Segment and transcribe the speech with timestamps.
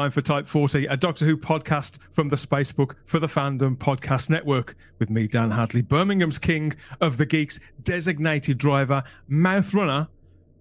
[0.00, 4.30] Time for Type 40, a Doctor Who podcast from the Spacebook for the Fandom Podcast
[4.30, 4.74] Network.
[4.98, 10.08] With me, Dan Hadley, Birmingham's king of the geeks, designated driver, mouth runner,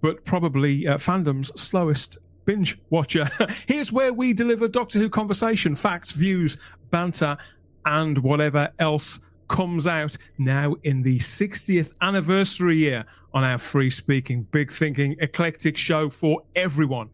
[0.01, 3.29] but probably uh, fandom's slowest binge watcher.
[3.65, 6.57] Here's where we deliver Doctor Who conversation, facts, views,
[6.89, 7.37] banter,
[7.85, 14.43] and whatever else comes out now in the 60th anniversary year on our free speaking,
[14.51, 17.09] big thinking, eclectic show for everyone.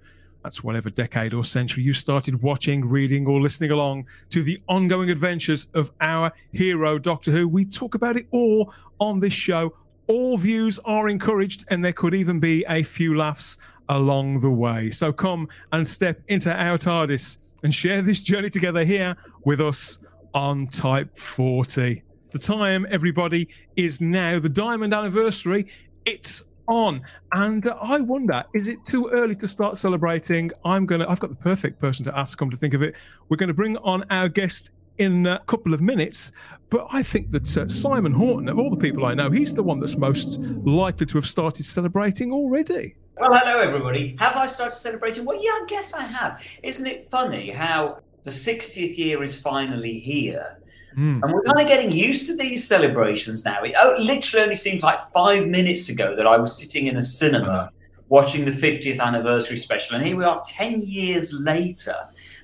[0.45, 5.09] That's whatever decade or century you started watching, reading, or listening along to the ongoing
[5.09, 7.47] adventures of our hero, Doctor Who.
[7.47, 9.73] We talk about it all on this show.
[10.05, 13.57] All views are encouraged, and there could even be a few laughs
[13.89, 14.91] along the way.
[14.91, 19.97] So come and step into our TARDIS and share this journey together here with us
[20.35, 22.03] on Type 40.
[22.29, 25.65] The time, everybody, is now the diamond anniversary.
[26.05, 27.01] It's on.
[27.33, 30.51] And uh, I wonder, is it too early to start celebrating?
[30.63, 32.95] I'm going to, I've got the perfect person to ask, come to think of it.
[33.29, 36.31] We're going to bring on our guest in a couple of minutes.
[36.69, 39.63] But I think that uh, Simon Horton, of all the people I know, he's the
[39.63, 42.95] one that's most likely to have started celebrating already.
[43.17, 44.15] Well, hello, everybody.
[44.19, 45.25] Have I started celebrating?
[45.25, 46.43] Well, yeah, I guess I have.
[46.63, 50.59] Isn't it funny how the 60th year is finally here?
[50.97, 51.21] Mm.
[51.21, 53.61] And we're kind of getting used to these celebrations now.
[53.63, 57.03] It oh, literally only seems like five minutes ago that I was sitting in a
[57.03, 57.69] cinema uh-huh.
[58.07, 61.95] watching the 50th anniversary special, and here we are 10 years later.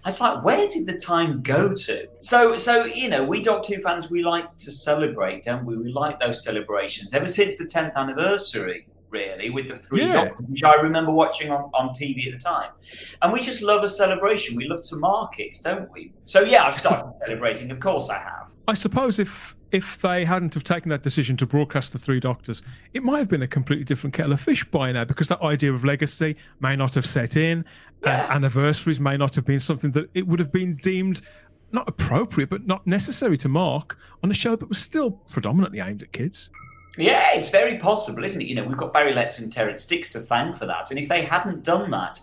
[0.05, 2.09] It's like, where did the time go to?
[2.19, 5.77] So, so you know, we Doctor Who fans, we like to celebrate, don't we?
[5.77, 7.13] We like those celebrations.
[7.13, 10.25] Ever since the 10th anniversary, really, with the three yeah.
[10.25, 12.71] doctors, which I remember watching on, on TV at the time.
[13.21, 14.55] And we just love a celebration.
[14.55, 16.13] We love to mark it, don't we?
[16.23, 17.69] So yeah, I've started celebrating.
[17.69, 18.51] Of course I have.
[18.67, 22.61] I suppose if if they hadn't have taken that decision to broadcast the Three Doctors,
[22.93, 25.71] it might have been a completely different kettle of fish by now because that idea
[25.71, 27.63] of legacy may not have set in,
[28.03, 28.25] yeah.
[28.25, 31.21] and anniversaries may not have been something that it would have been deemed
[31.73, 36.03] not appropriate but not necessary to mark on a show that was still predominantly aimed
[36.03, 36.49] at kids.
[36.97, 38.47] Yeah, it's very possible, isn't it?
[38.47, 40.91] You know, we've got Barry Letts and Terrance Dicks to thank for that.
[40.91, 42.19] And if they hadn't done that,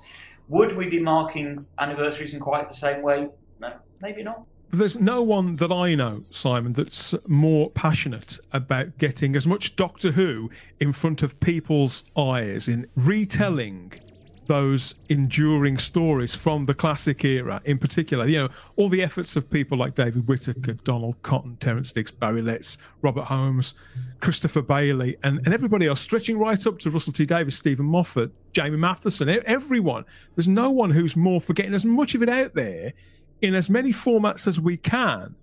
[0.49, 3.29] would we be marking anniversaries in quite the same way?
[3.61, 4.45] No, maybe not.
[4.71, 10.11] There's no one that I know, Simon, that's more passionate about getting as much Doctor
[10.13, 13.95] Who in front of people's eyes in retelling
[14.49, 18.27] those enduring stories from the classic era in particular.
[18.27, 22.43] You know, all the efforts of people like David Whitaker, Donald Cotton, Terrance Dicks, Barry
[22.43, 23.75] Letts, Robert Holmes,
[24.21, 28.33] Christopher Bailey, and, and everybody else, stretching right up to Russell T Davies, Steven Moffat,
[28.53, 30.05] Jamie Mathieson, everyone.
[30.35, 32.93] There's no one who's more for getting as much of it out there
[33.43, 35.37] in as many formats as we can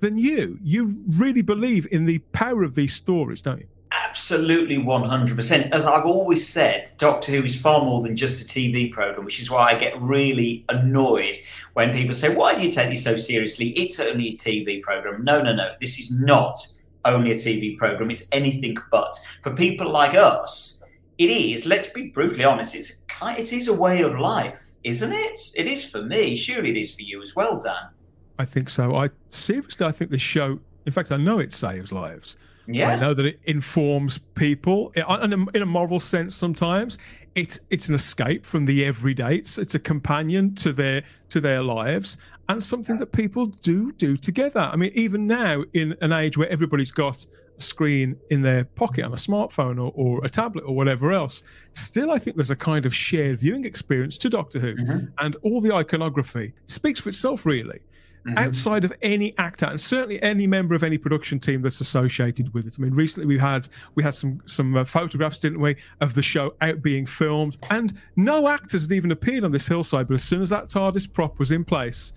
[0.00, 0.58] than you.
[0.62, 3.68] You really believe in the power of these stories, don't you?
[3.92, 5.70] Absolutely 100%.
[5.72, 9.40] As I've always said, Doctor Who is far more than just a TV program, which
[9.40, 11.36] is why I get really annoyed
[11.74, 13.70] when people say, Why do you take this so seriously?
[13.70, 15.24] It's only a TV program.
[15.24, 15.72] No, no, no.
[15.80, 16.58] This is not
[17.04, 18.10] only a TV program.
[18.10, 19.18] It's anything but.
[19.42, 20.84] For people like us,
[21.18, 25.12] it is, let's be brutally honest, it's kind, it is a way of life, isn't
[25.12, 25.38] it?
[25.54, 26.34] It is for me.
[26.34, 27.90] Surely it is for you as well, Dan.
[28.38, 28.96] I think so.
[28.96, 32.36] I seriously, I think this show, in fact, I know it saves lives.
[32.66, 32.90] Yeah.
[32.90, 35.02] I know that it informs people in
[35.32, 36.36] a, in a moral sense.
[36.36, 36.98] Sometimes
[37.34, 39.36] it's it's an escape from the everyday.
[39.36, 42.16] It's it's a companion to their to their lives
[42.48, 44.60] and something that people do do together.
[44.60, 47.24] I mean, even now in an age where everybody's got
[47.56, 51.44] a screen in their pocket on a smartphone or, or a tablet or whatever else,
[51.72, 55.06] still I think there's a kind of shared viewing experience to Doctor Who, mm-hmm.
[55.18, 57.80] and all the iconography speaks for itself, really
[58.26, 58.38] mm-hmm.
[58.38, 62.66] outside of any actor and certainly any member of any production team that's associated with
[62.66, 62.76] it.
[62.78, 66.22] I mean, recently we had we had some some uh, photographs, didn't we, of the
[66.22, 70.08] show out being filmed, and no actors had even appeared on this hillside.
[70.08, 72.12] But as soon as that TARDIS prop was in place,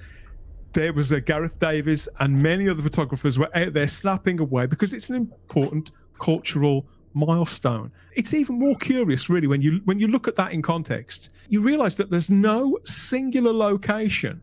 [0.73, 4.93] there was a Gareth Davies and many other photographers were out there slapping away because
[4.93, 7.91] it's an important cultural milestone.
[8.15, 11.31] It's even more curious, really, when you when you look at that in context.
[11.49, 14.41] You realise that there's no singular location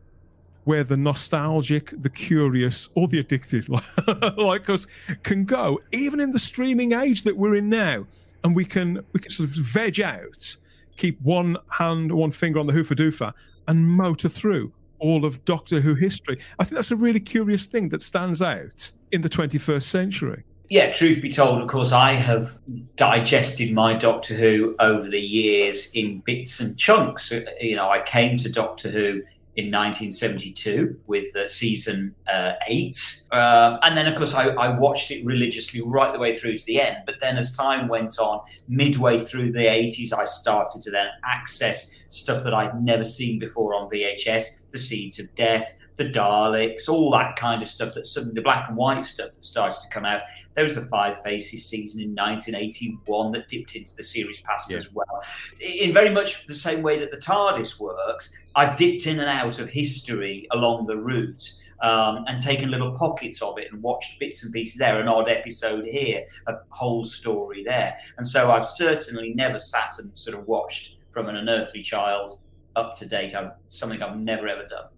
[0.65, 3.69] where the nostalgic, the curious, or the addicted
[4.37, 4.87] like us
[5.23, 8.07] can go, even in the streaming age that we're in now.
[8.45, 10.57] And we can we can sort of veg out,
[10.97, 13.33] keep one hand, one finger on the hoofa doofa,
[13.69, 16.39] and motor through all of Doctor Who history.
[16.59, 20.45] I think that's a really curious thing that stands out in the 21st century.
[20.69, 22.57] Yeah, truth be told, of course, I have
[22.95, 27.33] digested my Doctor Who over the years in bits and chunks.
[27.61, 29.23] You know, I came to Doctor Who
[29.57, 33.25] in 1972 with uh, season uh, eight.
[33.33, 36.67] Um, and then, of course, I, I, watched it religiously right the way through to
[36.67, 36.99] the end.
[37.05, 41.95] But then, as time went on, midway through the 80s, I started to then access
[42.09, 47.11] stuff that I'd never seen before on VHS The Seeds of Death, The Daleks, all
[47.13, 50.05] that kind of stuff, that suddenly the black and white stuff that started to come
[50.05, 50.23] out.
[50.55, 54.79] There was the Five Faces season in 1981 that dipped into the series past yeah.
[54.79, 55.23] as well.
[55.61, 59.61] In very much the same way that the TARDIS works, I've dipped in and out
[59.61, 61.53] of history along the route.
[61.83, 65.31] Um, and taken little pockets of it and watched bits and pieces there, an odd
[65.31, 67.97] episode here, a whole story there.
[68.19, 72.33] And so I've certainly never sat and sort of watched from an unearthly child
[72.77, 73.35] up to date.
[73.35, 74.89] I'm, something I've never ever done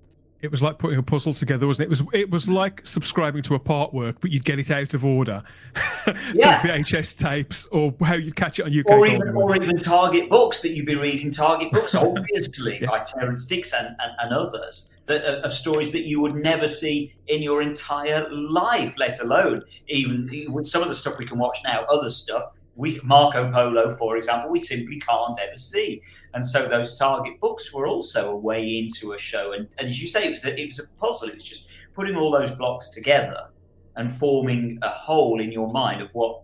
[0.42, 1.86] it was like putting a puzzle together, wasn't it?
[1.86, 4.92] It was it was like subscribing to a part work, but you'd get it out
[4.92, 5.42] of order.
[6.34, 6.60] yeah.
[6.60, 8.90] VHS tapes or how you'd catch it on UK.
[8.90, 11.30] Or even, or even Target books that you'd be reading.
[11.30, 12.88] Target books, obviously, yeah.
[12.88, 16.66] by Terrance Dicks and, and, and others, that, uh, of stories that you would never
[16.66, 21.38] see in your entire life, let alone even with some of the stuff we can
[21.38, 26.02] watch now, other stuff we Marco Polo, for example, we simply can't ever see.
[26.34, 29.52] And so those target books were also a way into a show.
[29.52, 31.28] And, and as you say, it was a, it was a puzzle.
[31.28, 33.48] It was just putting all those blocks together
[33.96, 36.42] and forming a whole in your mind of what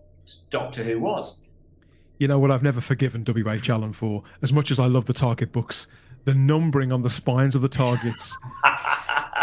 [0.49, 1.41] Doctor Who was.
[2.19, 3.69] You know what I've never forgiven W.H.
[3.69, 5.87] Allen for, as much as I love the target books,
[6.25, 8.37] the numbering on the spines of the targets.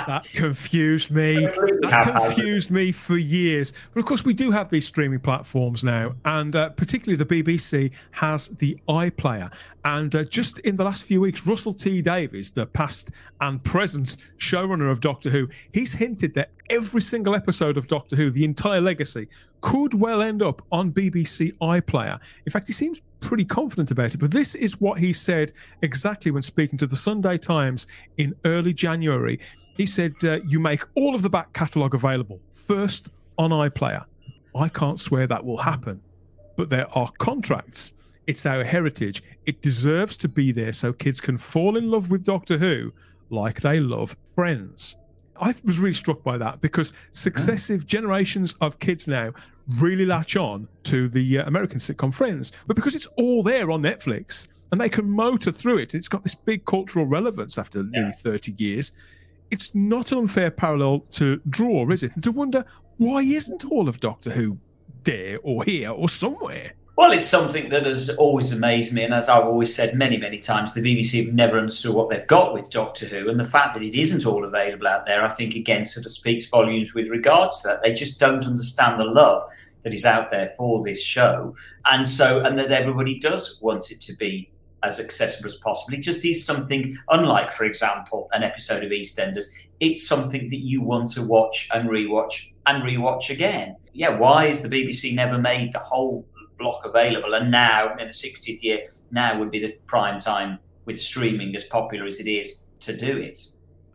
[0.07, 1.47] that confused me.
[1.83, 3.73] That confused me for years.
[3.93, 7.93] But of course, we do have these streaming platforms now, and uh, particularly the BBC
[8.13, 9.53] has the iPlayer.
[9.85, 14.17] And uh, just in the last few weeks, Russell T Davies, the past and present
[14.39, 18.81] showrunner of Doctor Who, he's hinted that every single episode of Doctor Who, the entire
[18.81, 19.29] legacy,
[19.61, 22.19] could well end up on BBC iPlayer.
[22.45, 24.19] In fact, he seems pretty confident about it.
[24.19, 25.53] But this is what he said
[25.83, 27.87] exactly when speaking to the Sunday Times
[28.17, 29.41] in early January.
[29.77, 33.09] He said, uh, You make all of the back catalogue available first
[33.39, 34.05] on iPlayer.
[34.55, 36.01] I can't swear that will happen,
[36.57, 37.93] but there are contracts.
[38.27, 39.23] It's our heritage.
[39.45, 42.93] It deserves to be there so kids can fall in love with Doctor Who
[43.31, 44.97] like they love Friends.
[45.39, 49.33] I was really struck by that because successive generations of kids now
[49.79, 53.83] really latch on to the uh, American sitcom Friends, but because it's all there on
[53.83, 58.01] Netflix and they can motor through it, it's got this big cultural relevance after yeah.
[58.01, 58.93] nearly 30 years.
[59.51, 62.13] It's not an unfair parallel to draw, is it?
[62.15, 62.65] And to wonder
[62.99, 64.59] why isn't all of Doctor Who
[65.05, 66.73] there or here or somewhere?
[66.97, 70.39] Well, it's something that has always amazed me, and as I've always said many, many
[70.39, 73.75] times, the BBC have never understood what they've got with Doctor Who, and the fact
[73.75, 77.09] that it isn't all available out there, I think, again, sort of speaks volumes with
[77.09, 77.83] regards to that.
[77.83, 79.43] They just don't understand the love
[79.83, 84.01] that is out there for this show, and so, and that everybody does want it
[84.01, 84.51] to be
[84.87, 85.95] as accessible as possible.
[85.95, 89.47] It just is something unlike, for example, an episode of EastEnders.
[89.81, 93.77] It's something that you want to watch and rewatch and rewatch again.
[93.93, 96.27] Yeah, why is the BBC never made the whole
[96.59, 97.35] block available.
[97.35, 101.65] And now, in the 60th year, now would be the prime time with streaming as
[101.65, 103.41] popular as it is to do it.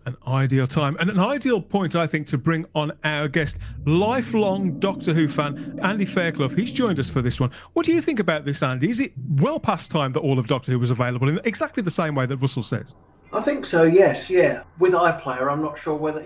[0.06, 4.80] An ideal time and an ideal point, I think, to bring on our guest, lifelong
[4.80, 6.50] Doctor Who fan, Andy Fairclough.
[6.50, 7.52] He's joined us for this one.
[7.74, 8.90] What do you think about this, Andy?
[8.90, 11.92] Is it well past time that all of Doctor Who was available in exactly the
[11.92, 12.96] same way that Russell says?
[13.32, 14.64] I think so, yes, yeah.
[14.80, 16.26] With iPlayer, I'm not sure whether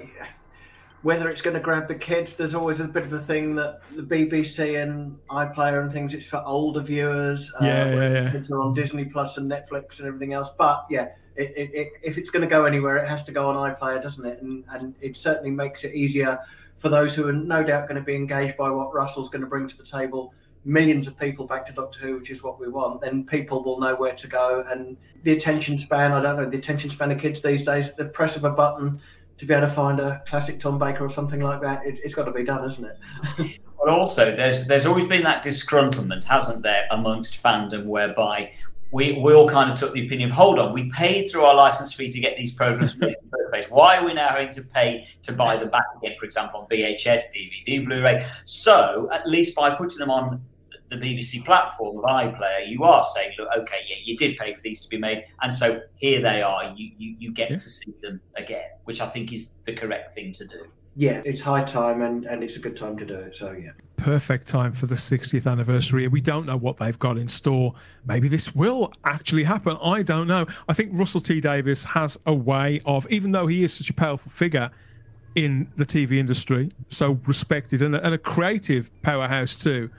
[1.06, 3.82] whether it's going to grab the kids, there's always a bit of a thing that
[3.96, 7.54] the BBC and iPlayer and things, it's for older viewers.
[7.62, 8.32] Yeah, uh, yeah, yeah.
[8.32, 10.50] Kids are on Disney Plus and Netflix and everything else.
[10.58, 13.72] But yeah, it, it, if it's going to go anywhere, it has to go on
[13.72, 14.42] iPlayer, doesn't it?
[14.42, 16.40] And, and it certainly makes it easier
[16.78, 19.48] for those who are no doubt going to be engaged by what Russell's going to
[19.48, 20.34] bring to the table.
[20.64, 23.02] Millions of people back to Doctor Who, which is what we want.
[23.02, 24.66] Then people will know where to go.
[24.70, 28.06] And the attention span, I don't know, the attention span of kids these days, the
[28.06, 29.00] press of a button
[29.38, 32.16] to be able to find a classic Tom Baker or something like that, it, has
[32.16, 33.60] got to be done, isn't it?
[33.78, 38.52] but also, there's there's always been that disgruntlement, hasn't there, amongst fandom, whereby
[38.96, 41.94] we, we all kind of took the opinion, hold on, we paid through our license
[41.94, 43.66] fee to get these programs in the first place.
[43.66, 46.68] Why are we now having to pay to buy them back again, for example, on
[46.68, 48.26] VHS, DVD, Blu-ray?
[48.46, 50.42] So at least by putting them on
[50.88, 54.62] the BBC platform of iPlayer, you are saying, look, okay, yeah, you did pay for
[54.62, 56.74] these to be made, and so here they are.
[56.78, 57.56] You you, you get yeah.
[57.58, 60.68] to see them again, which I think is the correct thing to do.
[60.96, 63.36] Yeah, it's high time, and and it's a good time to do it.
[63.36, 63.72] So yeah.
[63.98, 66.08] Perfect time for the 60th anniversary.
[66.08, 67.74] We don't know what they've got in store.
[68.06, 69.78] Maybe this will actually happen.
[69.82, 70.46] I don't know.
[70.68, 73.94] I think Russell T Davies has a way of, even though he is such a
[73.94, 74.70] powerful figure
[75.34, 79.90] in the TV industry, so respected and a, and a creative powerhouse too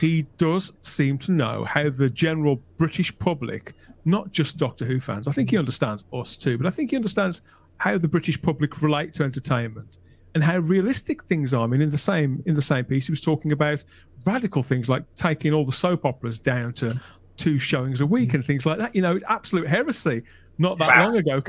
[0.00, 3.72] he does seem to know how the general British public,
[4.04, 6.96] not just Doctor Who fans, I think he understands us too, but I think he
[6.96, 7.40] understands
[7.78, 9.98] how the British public relate to entertainment
[10.36, 11.64] and how realistic things are.
[11.64, 13.82] I mean, in the same in the same piece, he was talking about
[14.26, 17.00] radical things like taking all the soap operas down to
[17.38, 18.94] two showings a week and things like that.
[18.94, 20.20] You know, it's absolute heresy.
[20.58, 21.04] Not that wow.
[21.06, 21.42] long ago,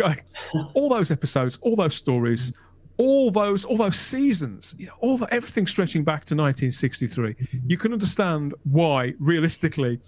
[0.74, 2.54] all those episodes, all those stories,
[2.96, 7.36] all those all those seasons, you know, all the, everything stretching back to 1963.
[7.68, 10.00] You can understand why, realistically,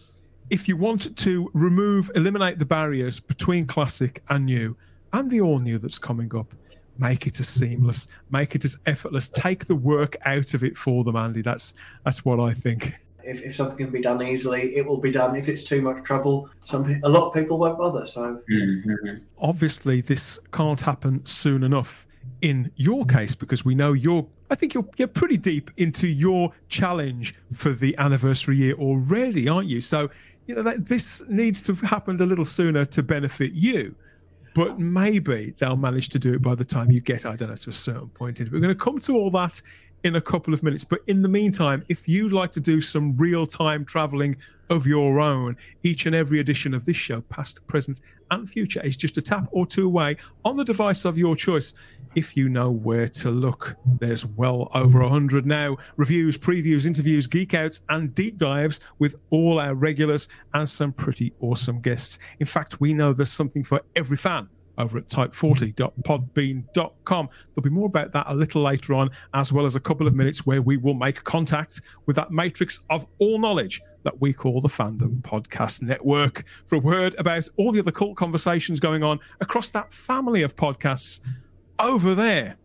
[0.50, 4.77] if you want to remove, eliminate the barriers between classic and new,
[5.12, 6.53] and the all new that's coming up,
[6.99, 9.29] make it as seamless, make it as effortless.
[9.29, 11.41] Take the work out of it for them, Andy.
[11.41, 12.93] That's that's what I think.
[13.23, 15.35] If, if something can be done easily, it will be done.
[15.35, 18.05] If it's too much trouble, some a lot of people won't bother.
[18.05, 19.23] So mm-hmm.
[19.39, 22.05] obviously, this can't happen soon enough.
[22.41, 26.53] In your case, because we know you're, I think you're you're pretty deep into your
[26.69, 29.81] challenge for the anniversary year already, aren't you?
[29.81, 30.09] So
[30.45, 33.95] you know that this needs to have happened a little sooner to benefit you
[34.59, 37.55] but maybe they'll manage to do it by the time you get, I don't know,
[37.55, 38.41] to a certain point.
[38.41, 39.61] We're going to come to all that
[40.03, 40.83] in a couple of minutes.
[40.83, 44.35] But in the meantime, if you'd like to do some real time traveling
[44.69, 48.97] of your own, each and every edition of this show, past, present, and future, is
[48.97, 51.73] just a tap or two away on the device of your choice.
[52.15, 57.53] If you know where to look, there's well over 100 now reviews, previews, interviews, geek
[57.53, 62.19] outs, and deep dives with all our regulars and some pretty awesome guests.
[62.39, 64.49] In fact, we know there's something for every fan
[64.79, 67.29] over at type40.podbean.com.
[67.53, 70.15] There'll be more about that a little later on, as well as a couple of
[70.15, 74.62] minutes where we will make contact with that matrix of all knowledge that we call
[74.62, 79.19] the Fandom Podcast Network for a word about all the other cult conversations going on
[79.41, 81.19] across that family of podcasts
[81.77, 82.55] over there.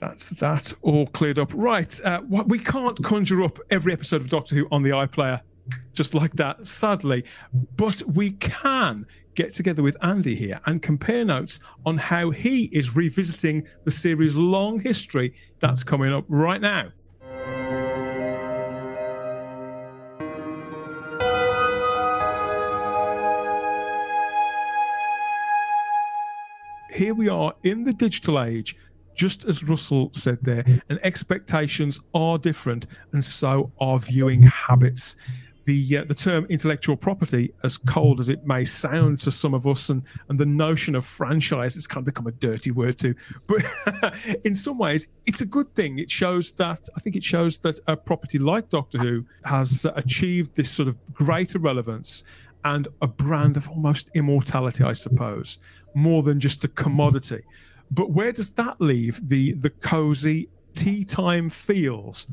[0.00, 1.52] That's that all cleared up.
[1.54, 2.00] Right.
[2.02, 5.40] Uh, we can't conjure up every episode of Doctor Who on the iPlayer
[5.92, 7.24] just like that, sadly.
[7.76, 9.06] But we can
[9.38, 14.34] get together with Andy here and compare notes on how he is revisiting the series'
[14.34, 16.90] long history that's coming up right now.
[26.92, 28.74] Here we are in the digital age,
[29.14, 35.14] just as Russell said there, and expectations are different, and so are viewing habits
[35.68, 39.66] the uh, the term intellectual property, as cold as it may sound to some of
[39.66, 43.14] us, and and the notion of franchise, it's kind of become a dirty word too.
[43.46, 43.62] But
[44.46, 45.98] in some ways, it's a good thing.
[45.98, 50.56] It shows that I think it shows that a property like Doctor Who has achieved
[50.56, 52.24] this sort of greater relevance
[52.64, 55.58] and a brand of almost immortality, I suppose,
[55.94, 57.42] more than just a commodity.
[57.90, 62.26] But where does that leave the the cozy tea time feels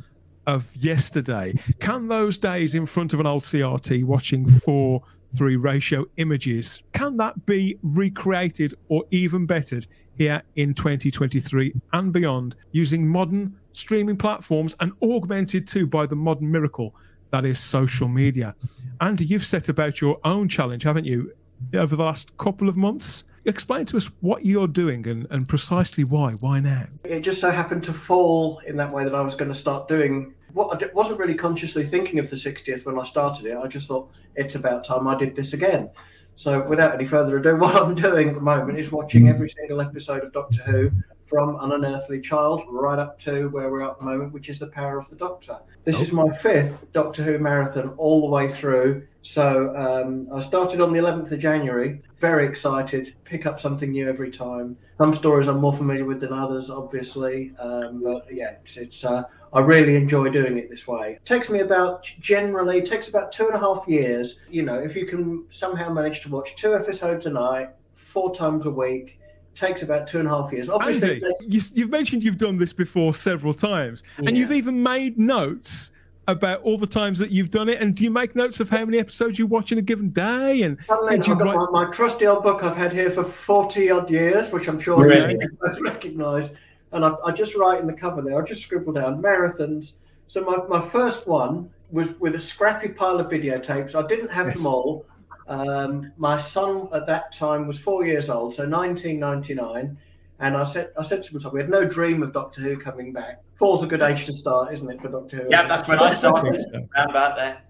[0.47, 1.53] of yesterday.
[1.79, 5.01] Can those days in front of an old CRT watching four
[5.35, 9.85] three ratio images, can that be recreated or even bettered
[10.15, 16.49] here in 2023 and beyond using modern streaming platforms and augmented too by the modern
[16.49, 16.95] miracle
[17.31, 18.55] that is social media?
[19.01, 21.33] Andy, you've set about your own challenge, haven't you,
[21.73, 23.25] over the last couple of months?
[23.45, 26.33] Explain to us what you're doing and, and precisely why.
[26.33, 26.85] Why now?
[27.03, 29.87] It just so happened to fall in that way that I was going to start
[29.87, 33.57] doing what I wasn't really consciously thinking of the 60th when I started it.
[33.57, 35.91] I just thought it's about time I did this again.
[36.37, 39.81] So, without any further ado, what I'm doing at the moment is watching every single
[39.81, 40.91] episode of Doctor Who
[41.27, 44.67] from An Unearthly Child right up to where we're at the moment, which is The
[44.67, 45.59] Power of the Doctor.
[45.83, 46.03] This oh.
[46.03, 49.07] is my fifth Doctor Who marathon all the way through.
[49.25, 51.99] So, um, I started on the 11th of January.
[52.19, 54.77] Very excited, pick up something new every time.
[54.99, 57.51] Some stories I'm more familiar with than others, obviously.
[57.57, 61.13] Um, but yeah, it's, it's uh, I really enjoy doing it this way.
[61.13, 64.37] It takes me about generally takes about two and a half years.
[64.47, 68.67] You know, if you can somehow manage to watch two episodes a night, four times
[68.67, 69.19] a week,
[69.55, 70.69] takes about two and a half years.
[70.69, 74.27] Obviously, Andy, you, have mentioned you've done this before several times, yeah.
[74.27, 75.93] and you've even made notes
[76.27, 77.81] about all the times that you've done it.
[77.81, 80.63] And do you make notes of how many episodes you watch in a given day?
[80.63, 81.55] And, and you write...
[81.55, 85.03] my, my, trusty old book I've had here for forty odd years, which I'm sure
[85.03, 85.33] really?
[85.39, 86.49] you both recognise
[86.95, 88.41] and I, I just write in the cover there.
[88.41, 89.93] I just scribble down marathons.
[90.27, 93.95] So my, my first one was with a scrappy pile of videotapes.
[93.95, 94.63] I didn't have yes.
[94.63, 95.05] them all.
[95.47, 99.97] Um, my son at that time was four years old, so 1999.
[100.39, 103.13] And I said, I said to myself, we had no dream of Doctor Who coming
[103.13, 103.41] back.
[103.57, 105.47] Four's a good age to start, isn't it, for Doctor Who?
[105.49, 106.59] Yeah, that's when I started.
[106.73, 107.61] Around about there.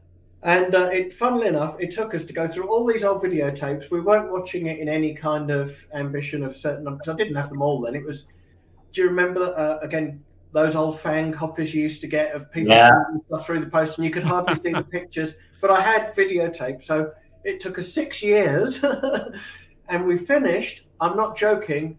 [0.42, 3.90] And uh, it, funnily enough, it took us to go through all these old videotapes.
[3.90, 7.50] We weren't watching it in any kind of ambition of certain because I didn't have
[7.50, 7.96] them all then.
[7.96, 8.26] It was
[8.94, 12.72] do you remember uh, again those old fan copies you used to get of people
[12.72, 12.92] yeah.
[13.28, 15.36] stuff through the post, and you could hardly see the pictures.
[15.62, 17.12] But I had videotape, so
[17.44, 18.84] it took us six years,
[19.90, 20.84] and we finished.
[21.02, 21.98] I'm not joking.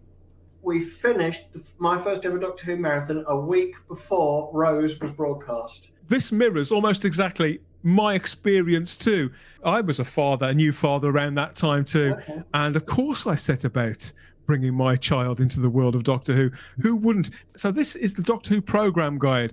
[0.66, 1.44] We finished
[1.78, 5.88] my first ever Doctor Who marathon a week before Rose was broadcast.
[6.08, 9.30] This mirrors almost exactly my experience too.
[9.64, 12.16] I was a father, a new father around that time too.
[12.18, 12.42] Okay.
[12.52, 14.12] And of course, I set about
[14.46, 16.50] bringing my child into the world of Doctor Who.
[16.82, 17.30] Who wouldn't?
[17.54, 19.52] So, this is the Doctor Who program guide.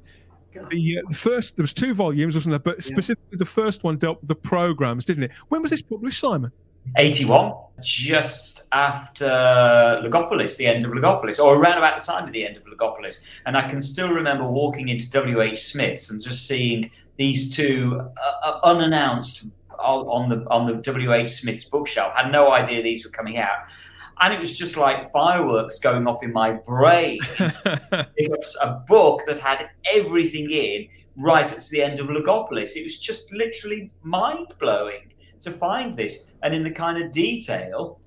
[0.69, 2.59] The, uh, the, first, there was two volumes, wasn't there?
[2.59, 2.93] But yeah.
[2.93, 5.33] specifically, the first one dealt with the programs, didn't it?
[5.49, 6.51] When was this published, Simon?
[6.97, 9.27] 81, just after
[10.01, 13.25] Logopolis, the end of Logopolis, or around about the time of the end of Logopolis.
[13.45, 15.63] And I can still remember walking into W.H.
[15.63, 21.29] Smith's and just seeing these two uh, uh unannounced on the on the W.H.
[21.29, 22.13] Smith's bookshelf.
[22.15, 23.57] Had no idea these were coming out.
[24.21, 27.19] And it was just like fireworks going off in my brain.
[27.39, 30.87] it was a book that had everything in
[31.17, 32.75] right up to the end of Logopolis.
[32.75, 35.12] It was just literally mind blowing
[35.43, 37.99] to find this and in the kind of detail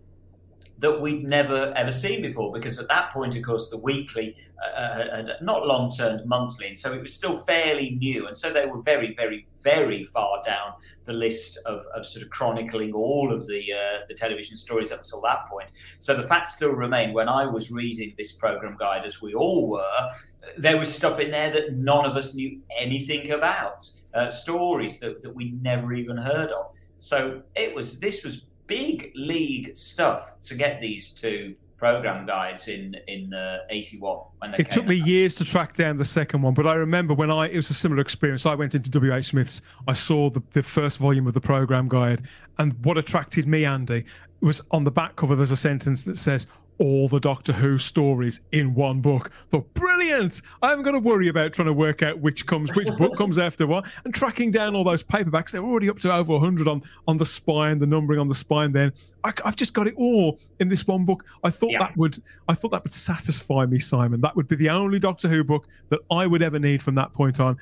[0.78, 2.52] that we'd never ever seen before.
[2.52, 6.78] Because at that point, of course, the weekly uh, uh not long turned monthly, and
[6.78, 8.26] so it was still fairly new.
[8.26, 10.72] And so they were very, very, very far down
[11.04, 14.98] the list of, of sort of chronicling all of the uh, the television stories up
[14.98, 15.70] until that point.
[15.98, 19.68] So the fact still remained when I was reading this program guide, as we all
[19.68, 20.10] were,
[20.58, 25.22] there was stuff in there that none of us knew anything about, uh, stories that,
[25.22, 26.72] that we never even heard of.
[26.98, 32.96] So it was this was big league stuff to get these two program guides in
[33.06, 34.66] in uh, 81 when they came.
[34.66, 37.46] it took me years to track down the second one but i remember when i
[37.48, 40.98] it was a similar experience i went into wh smith's i saw the, the first
[40.98, 42.22] volume of the program guide
[42.58, 44.04] and what attracted me andy
[44.40, 46.46] was on the back cover there's a sentence that says
[46.78, 49.30] all the Doctor Who stories in one book.
[49.48, 50.42] For brilliant!
[50.62, 53.38] I haven't got to worry about trying to work out which comes, which book comes
[53.38, 55.52] after what, and tracking down all those paperbacks.
[55.52, 58.72] They're already up to over 100 on on the spine, the numbering on the spine.
[58.72, 58.92] Then
[59.24, 61.24] I, have just got it all in this one book.
[61.44, 61.80] I thought yeah.
[61.80, 64.20] that would, I thought that would satisfy me, Simon.
[64.20, 67.12] That would be the only Doctor Who book that I would ever need from that
[67.12, 67.56] point on.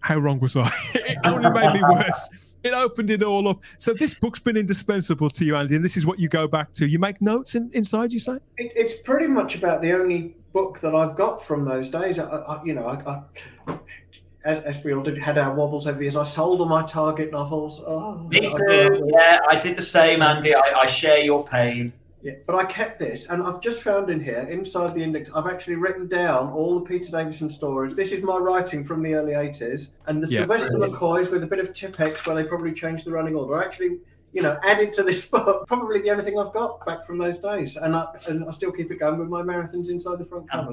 [0.00, 0.70] How wrong was I?
[0.94, 3.62] it only made me worse it opened it all up.
[3.78, 6.72] So this book's been indispensable to you, Andy, and this is what you go back
[6.72, 6.86] to.
[6.86, 8.34] You make notes in, inside, you say?
[8.56, 12.18] It, it's pretty much about the only book that I've got from those days.
[12.18, 13.78] I, I, you know, I,
[14.44, 16.16] as, as, we all did, had our wobbles over the years.
[16.16, 17.80] I sold all my Target novels.
[17.86, 19.10] Oh, Me too.
[19.12, 20.54] Yeah, I did the same, Andy.
[20.54, 21.92] I, I share your pain.
[22.22, 25.46] Yeah, but I kept this, and I've just found in here, inside the index, I've
[25.46, 27.94] actually written down all the Peter Davison stories.
[27.94, 30.40] This is my writing from the early 80s, and the yeah.
[30.40, 33.62] Sylvester McCoys with a bit of Tipp-Ex where they probably changed the running order.
[33.62, 34.00] I Actually,
[34.32, 35.66] you know, added to this book.
[35.66, 38.72] Probably the only thing I've got back from those days, and I, and I still
[38.72, 40.72] keep it going with my marathons inside the front cover.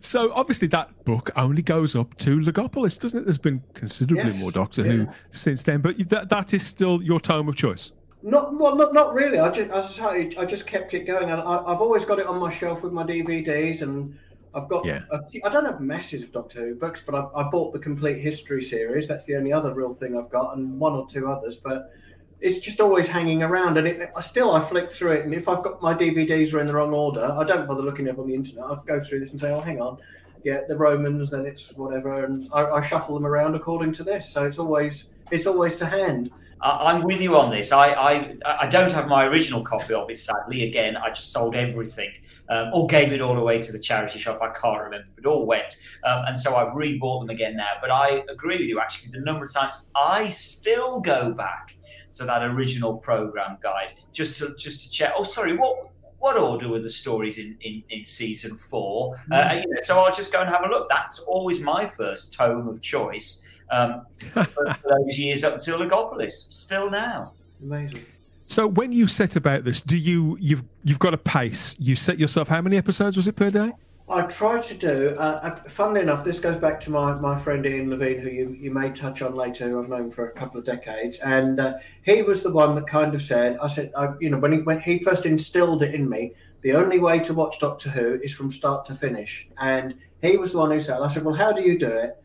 [0.00, 3.24] So obviously that book only goes up to Logopolis, doesn't it?
[3.24, 4.40] There's been considerably yes.
[4.40, 4.92] more Doctor yeah.
[4.92, 7.92] Who since then, but that that is still your tome of choice.
[8.22, 9.38] Not well, not, not really.
[9.38, 12.26] I just I just, I just kept it going, and I, have always got it
[12.26, 14.16] on my shelf with my DVDs, and
[14.54, 14.84] I've got.
[14.84, 15.02] Yeah.
[15.44, 18.62] I don't have masses of Doctor Who books, but I, I, bought the complete history
[18.62, 19.08] series.
[19.08, 21.56] That's the only other real thing I've got, and one or two others.
[21.56, 21.92] But
[22.40, 25.48] it's just always hanging around, and it, I still I flick through it, and if
[25.48, 28.28] I've got my DVDs are in the wrong order, I don't bother looking up on
[28.28, 28.64] the internet.
[28.64, 29.98] I go through this and say, oh, hang on,
[30.44, 34.28] yeah, the Romans, then it's whatever, and I, I shuffle them around according to this.
[34.28, 36.30] So it's always it's always to hand.
[36.62, 37.72] I'm with you on this.
[37.72, 40.62] I, I, I don't have my original copy of it, sadly.
[40.68, 42.12] Again, I just sold everything
[42.48, 44.40] um, or gave it all away to the charity shop.
[44.40, 45.08] I can't remember.
[45.18, 45.82] It all went.
[46.04, 47.70] Um, and so I've rebought them again now.
[47.80, 49.10] But I agree with you, actually.
[49.12, 51.76] The number of times I still go back
[52.14, 55.12] to that original program guide just to just to check.
[55.16, 59.16] Oh, sorry, what what order were the stories in, in, in season four?
[59.16, 59.32] Mm-hmm.
[59.32, 60.88] Uh, you know, so I'll just go and have a look.
[60.88, 63.42] That's always my first tome of choice
[63.72, 66.32] um, for, for, those years up until Logopolis.
[66.32, 67.32] Still now.
[67.62, 68.04] Amazing.
[68.46, 71.74] So when you set about this, do you you've you've got a pace?
[71.78, 73.72] You set yourself how many episodes was it per day?
[74.08, 75.16] I try to do.
[75.16, 78.56] Uh, uh, funnily enough, this goes back to my, my friend Ian Levine, who you,
[78.60, 81.74] you may touch on later, who I've known for a couple of decades, and uh,
[82.02, 84.58] he was the one that kind of said, I said, I, you know, when he
[84.58, 88.34] when he first instilled it in me, the only way to watch Doctor Who is
[88.34, 91.52] from start to finish, and he was the one who said, I said, well, how
[91.52, 92.21] do you do it?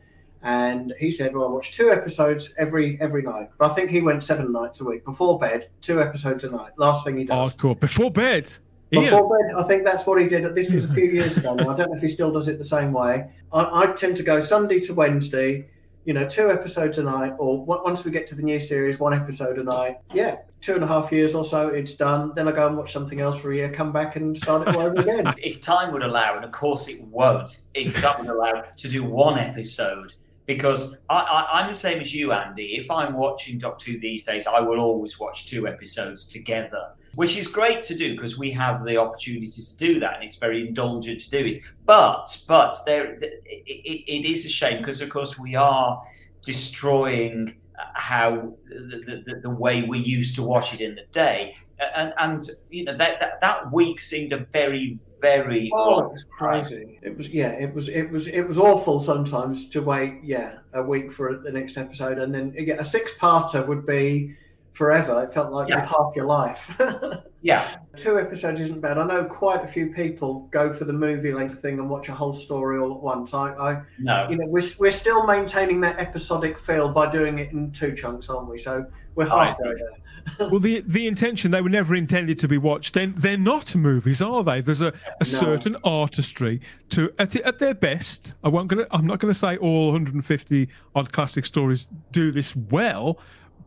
[0.47, 3.99] And he said, "Well, I watch two episodes every every night." But I think he
[3.99, 6.71] went seven nights a week before bed, two episodes a night.
[6.77, 7.53] Last thing he does.
[7.53, 7.75] Oh, cool.
[7.75, 8.49] Before bed.
[8.89, 10.55] Before bed, I think that's what he did.
[10.55, 11.53] This was a few years ago.
[11.53, 11.71] Now.
[11.71, 13.29] I don't know if he still does it the same way.
[13.51, 15.67] I, I tend to go Sunday to Wednesday,
[16.05, 19.13] you know, two episodes a night, or once we get to the new series, one
[19.13, 19.97] episode a night.
[20.13, 22.31] Yeah, two and a half years or so, it's done.
[22.37, 24.73] Then I go and watch something else for a year, come back and start it
[24.77, 25.33] all over again.
[25.43, 29.03] if time would allow, and of course it won't, if that would allow, to do
[29.03, 30.13] one episode
[30.47, 32.77] because I, am the same as you, Andy.
[32.77, 36.93] If I'm watching Doctor Who these days, I will always watch two episodes together.
[37.15, 40.37] which is great to do because we have the opportunity to do that, and it's
[40.37, 41.57] very indulgent to do it.
[41.85, 46.01] But but there, it, it is a shame because of course we are
[46.43, 51.55] destroying uh, how the, the, the, way we used to watch it in the day.
[51.95, 56.23] And, and you know that, that, that week seemed a very very oh it was
[56.23, 56.99] crazy.
[57.01, 60.81] It was yeah it was it was it was awful sometimes to wait yeah a
[60.81, 62.19] week for the next episode.
[62.19, 64.35] And then again a six parter would be
[64.73, 65.23] forever.
[65.23, 65.85] It felt like yeah.
[65.85, 66.79] half your life.
[67.41, 67.77] Yeah.
[67.95, 68.97] Two episodes isn't bad.
[68.97, 72.13] I know quite a few people go for the movie length thing and watch a
[72.13, 73.33] whole story all at once.
[73.33, 74.27] I, I no.
[74.29, 78.27] you know we're, we're still maintaining that episodic feel by doing it in two chunks
[78.27, 78.57] aren't we?
[78.57, 79.91] So we're halfway there
[80.39, 82.93] well, the the intention they were never intended to be watched.
[82.93, 84.61] Then they're, they're not movies, are they?
[84.61, 85.25] There's a, a no.
[85.25, 88.35] certain artistry to at, at their best.
[88.43, 88.87] I won't gonna.
[88.91, 93.19] I'm not going to say all 150 odd classic stories do this well,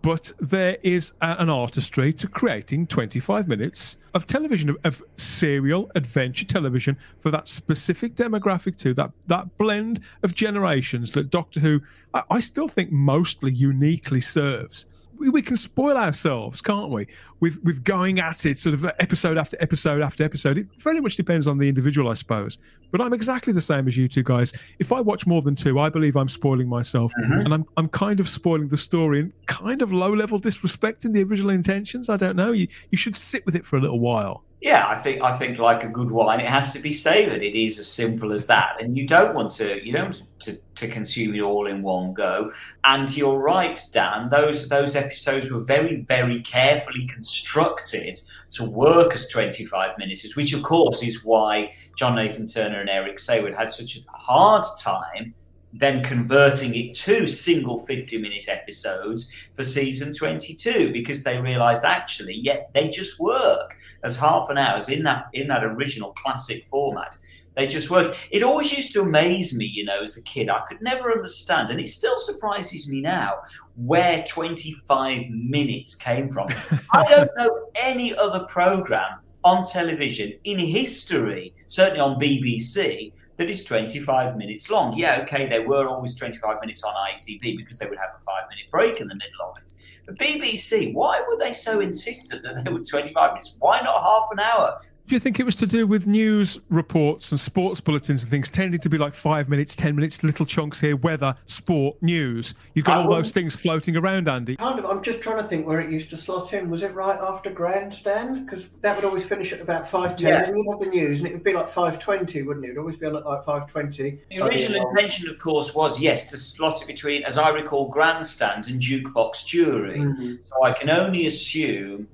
[0.03, 5.91] but there is a, an artistry to creating 25 minutes of television of, of, serial
[5.95, 11.81] adventure television for that specific demographic too that that blend of generations that doctor who
[12.15, 14.87] I, I still think mostly uniquely serves
[15.21, 17.07] we, we can spoil ourselves, can't we?
[17.41, 20.59] With with going at it sort of episode after episode after episode.
[20.59, 22.59] It very much depends on the individual, I suppose.
[22.91, 24.53] But I'm exactly the same as you two guys.
[24.79, 27.41] If I watch more than two, I believe I'm spoiling myself, mm-hmm.
[27.41, 31.23] and I'm I'm kind of spoiling the story and kind of low level disrespecting the
[31.23, 32.09] original intentions.
[32.09, 32.53] I don't know.
[32.53, 34.45] You you should sit with it for a little while.
[34.61, 37.43] Yeah, I think I think like a good wine, it has to be savoured.
[37.43, 40.87] It is as simple as that, and you don't want to you don't to, to
[40.87, 42.53] consume it all in one go.
[42.85, 44.29] And you're right, Dan.
[44.31, 48.21] Those those episodes were very very carefully constructed
[48.51, 53.17] to work as 25 minutes, which of course is why John Nathan Turner and Eric
[53.17, 55.35] Saward had such a hard time
[55.73, 62.35] then converting it to single 50 minute episodes for season 22 because they realized actually
[62.35, 67.17] yeah they just work as half an hour in that in that original classic format.
[67.55, 68.17] They just work.
[68.31, 71.71] It always used to amaze me you know as a kid i could never understand
[71.71, 73.35] and it still surprises me now
[73.77, 76.49] where 25 minutes came from.
[76.93, 83.65] I don't know any other program on television in history certainly on bbc that is
[83.65, 84.95] 25 minutes long.
[84.95, 88.43] Yeah, okay, they were always 25 minutes on ITV because they would have a five
[88.51, 89.75] minute break in the middle of it.
[90.05, 93.57] But BBC, why were they so insistent that they were 25 minutes?
[93.59, 94.83] Why not half an hour?
[95.11, 98.49] Do you think it was to do with news reports and sports bulletins and things
[98.49, 102.55] tending to be like five minutes, ten minutes, little chunks here, weather, sport, news?
[102.75, 104.55] You've got I all those things floating around, Andy.
[104.61, 106.71] I'm just trying to think where it used to slot in.
[106.71, 108.47] Was it right after grandstand?
[108.47, 110.29] Because that would always finish at about five ten.
[110.29, 110.47] Yeah.
[110.47, 112.69] Then you'd have the news, and it would be like five twenty, wouldn't it?
[112.69, 114.21] It would always be on at like five twenty.
[114.31, 118.69] The original intention, of course, was yes to slot it between, as I recall, grandstand
[118.69, 119.99] and jukebox jury.
[119.99, 120.35] Mm-hmm.
[120.39, 122.07] So I can only assume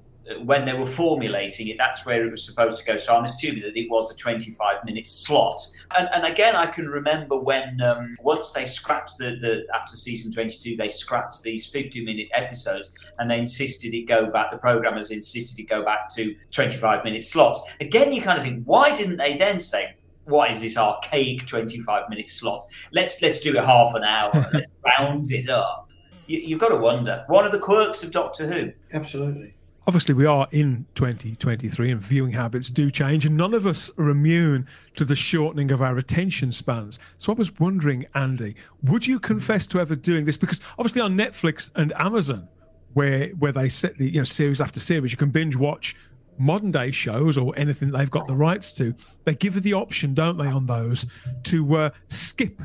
[0.43, 2.97] when they were formulating it, that's where it was supposed to go.
[2.97, 5.61] So I'm assuming that it was a 25 minute slot.
[5.97, 10.33] And, and again, I can remember when um, once they scrapped the, the after season
[10.33, 14.51] 22, they scrapped these 50 minute episodes and they insisted it go back.
[14.51, 17.63] The programmers insisted it go back to 25 minute slots.
[17.81, 19.95] Again, you kind of think, why didn't they then say?
[20.25, 22.61] What is this archaic 25 minute slot?
[22.91, 24.33] Let's let's do it half an hour.
[24.53, 25.93] let's round it up.
[26.27, 27.23] You, you've got to wonder.
[27.29, 28.73] One of the quirks of Doctor Who.
[28.93, 29.56] Absolutely
[29.87, 34.11] obviously we are in 2023 and viewing habits do change and none of us are
[34.11, 36.99] immune to the shortening of our attention spans.
[37.19, 40.37] So i was wondering andy would you confess to ever doing this?
[40.37, 42.49] Because obviously on netflix and amazon
[42.95, 45.97] where where they set the you know series after series you can binge watch
[46.39, 48.95] modern day shows or anything they've got the rights to.
[49.25, 51.07] They give you the option don't they on those
[51.45, 52.61] to uh, skip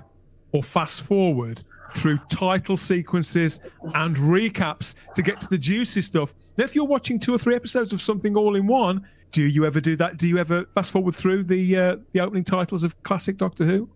[0.52, 3.60] or fast forward through title sequences
[3.96, 6.34] and recaps to get to the juicy stuff.
[6.58, 9.66] Now, if you're watching two or three episodes of something all in one, do you
[9.66, 10.18] ever do that?
[10.18, 13.90] Do you ever fast forward through the uh, the opening titles of classic Doctor Who?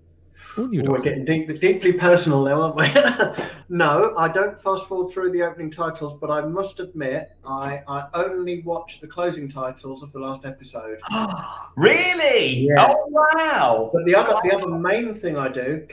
[0.58, 3.44] We're getting deep, deeply personal now, aren't we?
[3.70, 8.08] no, I don't fast forward through the opening titles, but I must admit, I, I
[8.14, 11.00] only watch the closing titles of the last episode.
[11.76, 12.68] really?
[12.68, 12.88] Yeah.
[12.88, 13.90] Oh wow!
[13.94, 15.86] But the other the other main thing I do,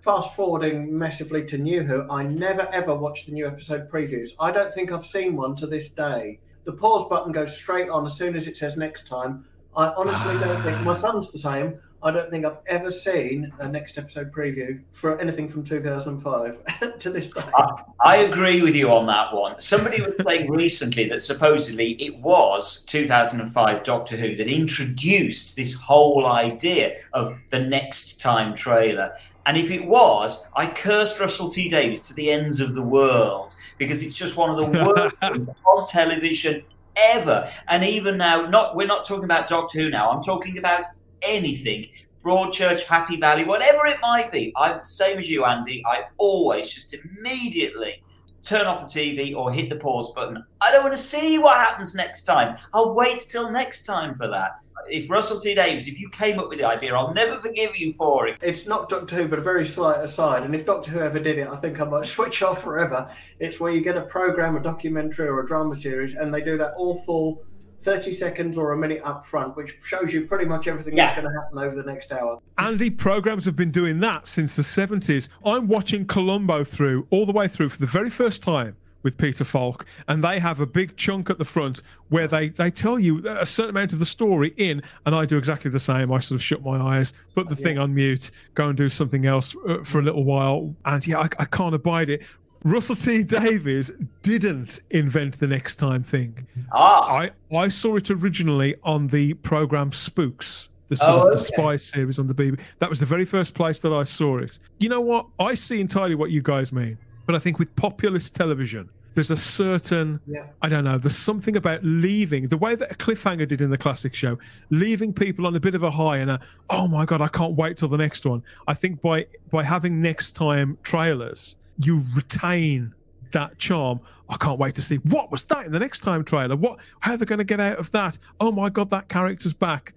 [0.00, 4.30] fast forwarding massively to New Who, I never ever watch the new episode previews.
[4.40, 6.38] I don't think I've seen one to this day.
[6.64, 9.44] The pause button goes straight on as soon as it says next time.
[9.76, 11.78] I honestly don't think my son's the same.
[12.02, 17.10] I don't think I've ever seen a next episode preview for anything from 2005 to
[17.10, 17.42] this day.
[17.54, 19.58] I, I, agree with you on that one.
[19.60, 26.26] Somebody was saying recently that supposedly it was 2005 Doctor Who that introduced this whole
[26.26, 29.14] idea of the next time trailer.
[29.46, 33.54] And if it was, I cursed Russell T Davies to the ends of the world
[33.78, 36.62] because it's just one of the worst on television
[36.96, 37.50] ever.
[37.68, 40.10] And even now, not we're not talking about Doctor Who now.
[40.10, 40.84] I'm talking about
[41.22, 41.88] anything.
[42.22, 44.52] Broadchurch, Happy Valley, whatever it might be.
[44.56, 45.82] I'm the same as you, Andy.
[45.86, 48.02] I always just immediately
[48.42, 50.42] turn off the TV or hit the pause button.
[50.60, 52.56] I don't want to see what happens next time.
[52.72, 54.60] I'll wait till next time for that.
[54.88, 57.92] If Russell T Davies, if you came up with the idea, I'll never forgive you
[57.94, 58.38] for it.
[58.40, 60.44] It's not Doctor Who, but a very slight aside.
[60.44, 63.10] And if Doctor Who ever did it, I think I might switch off forever.
[63.40, 66.56] It's where you get a program, a documentary, or a drama series, and they do
[66.58, 67.42] that awful
[67.86, 71.06] 30 seconds or a minute up front, which shows you pretty much everything yeah.
[71.06, 72.40] that's going to happen over the next hour.
[72.58, 75.28] Andy, programs have been doing that since the 70s.
[75.44, 79.44] I'm watching Columbo through, all the way through for the very first time with Peter
[79.44, 83.24] Falk, and they have a big chunk at the front where they, they tell you
[83.28, 86.12] a certain amount of the story in, and I do exactly the same.
[86.12, 87.62] I sort of shut my eyes, put the yeah.
[87.62, 91.20] thing on mute, go and do something else uh, for a little while, and yeah,
[91.20, 92.24] I, I can't abide it.
[92.66, 96.44] Russell T Davies didn't invent the next time thing.
[96.72, 97.18] Ah.
[97.18, 101.76] I, I saw it originally on the program Spooks, the sort oh, of the spy
[101.76, 102.58] series on the BBC.
[102.80, 104.58] That was the very first place that I saw it.
[104.80, 105.26] You know what?
[105.38, 106.98] I see entirely what you guys mean.
[107.24, 110.46] But I think with populist television, there's a certain yeah.
[110.60, 113.78] I don't know, there's something about leaving the way that a cliffhanger did in the
[113.78, 114.38] classic show,
[114.70, 117.54] leaving people on a bit of a high and a oh my god, I can't
[117.54, 118.42] wait till the next one.
[118.66, 122.94] I think by by having next time trailers you retain
[123.32, 124.00] that charm.
[124.28, 126.56] I can't wait to see what was that in the next time trailer.
[126.56, 128.18] What how they're going to get out of that?
[128.40, 129.94] Oh my god, that character's back.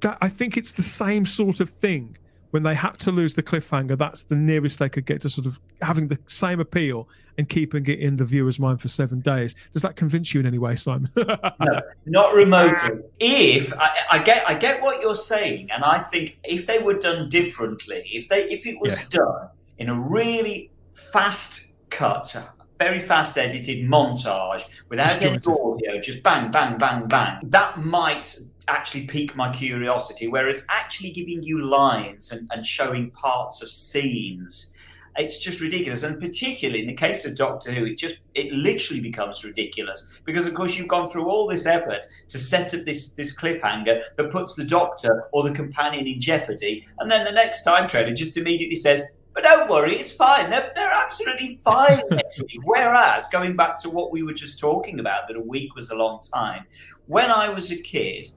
[0.00, 2.16] That I think it's the same sort of thing.
[2.50, 5.48] When they had to lose the cliffhanger, that's the nearest they could get to sort
[5.48, 9.56] of having the same appeal and keeping it in the viewer's mind for seven days.
[9.72, 11.10] Does that convince you in any way, Simon?
[11.16, 13.02] no, not remotely.
[13.18, 16.96] If I, I, get, I get what you're saying, and I think if they were
[16.96, 19.06] done differently, if they, if it was yeah.
[19.10, 19.48] done
[19.78, 22.36] in a really fast cut,
[22.78, 27.38] very fast edited montage without any audio, just bang, bang, bang, bang.
[27.44, 28.36] That might
[28.68, 30.28] actually pique my curiosity.
[30.28, 34.74] Whereas actually giving you lines and, and showing parts of scenes
[35.16, 39.00] it's just ridiculous and particularly in the case of doctor who it just it literally
[39.00, 43.12] becomes ridiculous because of course you've gone through all this effort to set up this
[43.12, 47.62] this cliffhanger that puts the doctor or the companion in jeopardy and then the next
[47.62, 50.48] time trailer just immediately says but don't worry, it's fine.
[50.48, 52.02] They're, they're absolutely fine.
[52.64, 55.96] Whereas, going back to what we were just talking about, that a week was a
[55.96, 56.64] long time,
[57.06, 58.28] when I was a kid,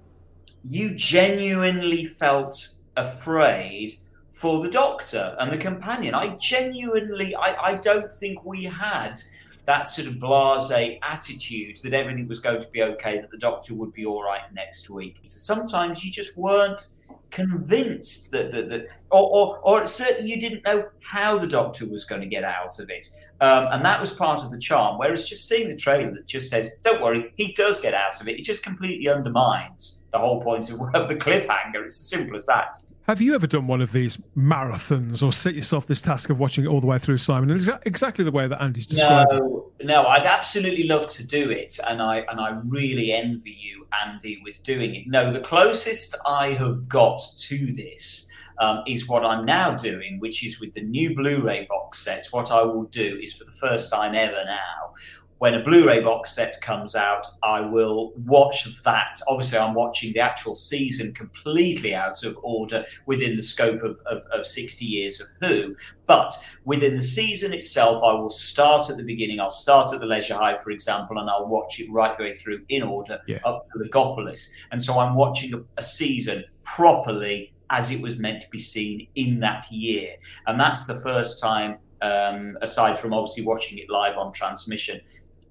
[0.68, 3.94] you genuinely felt afraid
[4.32, 6.16] for the doctor and the companion.
[6.16, 9.22] I genuinely, I, I don't think we had
[9.66, 10.72] that sort of blase
[11.04, 14.42] attitude that everything was going to be okay, that the doctor would be all right
[14.54, 15.18] next week.
[15.26, 16.90] Sometimes you just weren't
[17.32, 22.06] convinced that, that, that or, or, or certainly you didn't know how the doctor was
[22.06, 23.08] going to get out of it.
[23.40, 24.98] Um, and that was part of the charm.
[24.98, 28.28] Whereas just seeing the trailer that just says, don't worry, he does get out of
[28.28, 31.84] it, it just completely undermines the whole point of, of the cliffhanger.
[31.84, 32.82] It's as simple as that.
[33.08, 36.66] Have you ever done one of these marathons or set yourself this task of watching
[36.66, 37.50] it all the way through, Simon?
[37.86, 39.86] Exactly the way that Andy's described no, it.
[39.86, 44.42] No, I'd absolutely love to do it, and I and I really envy you, Andy,
[44.44, 45.04] with doing it.
[45.08, 48.28] No, the closest I have got to this
[48.60, 52.34] um, is what I'm now doing, which is with the new Blu-ray box sets.
[52.34, 54.94] What I will do is, for the first time ever now,
[55.40, 59.20] when a Blu-ray box set comes out, I will watch that.
[59.28, 64.24] Obviously, I'm watching the actual season completely out of order within the scope of, of,
[64.32, 65.76] of 60 years of Who.
[66.08, 66.34] But
[66.66, 69.40] within the season itself, I will start at the beginning.
[69.40, 72.34] I'll start at the Leisure Hive, for example, and I'll watch it right the way
[72.34, 73.40] through in order yeah.
[73.46, 74.52] up to Logopolis.
[74.72, 79.08] And so I'm watching a, a season properly as it was meant to be seen
[79.16, 80.16] in that year.
[80.48, 85.02] And that's the first time, um, aside from obviously watching it live on transmission,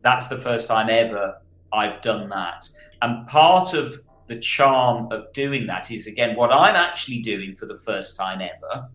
[0.03, 1.41] that's the first time ever
[1.73, 2.69] I've done that.
[3.03, 7.67] And part of the charm of doing that is, again, what I'm actually doing for
[7.67, 8.89] the first time ever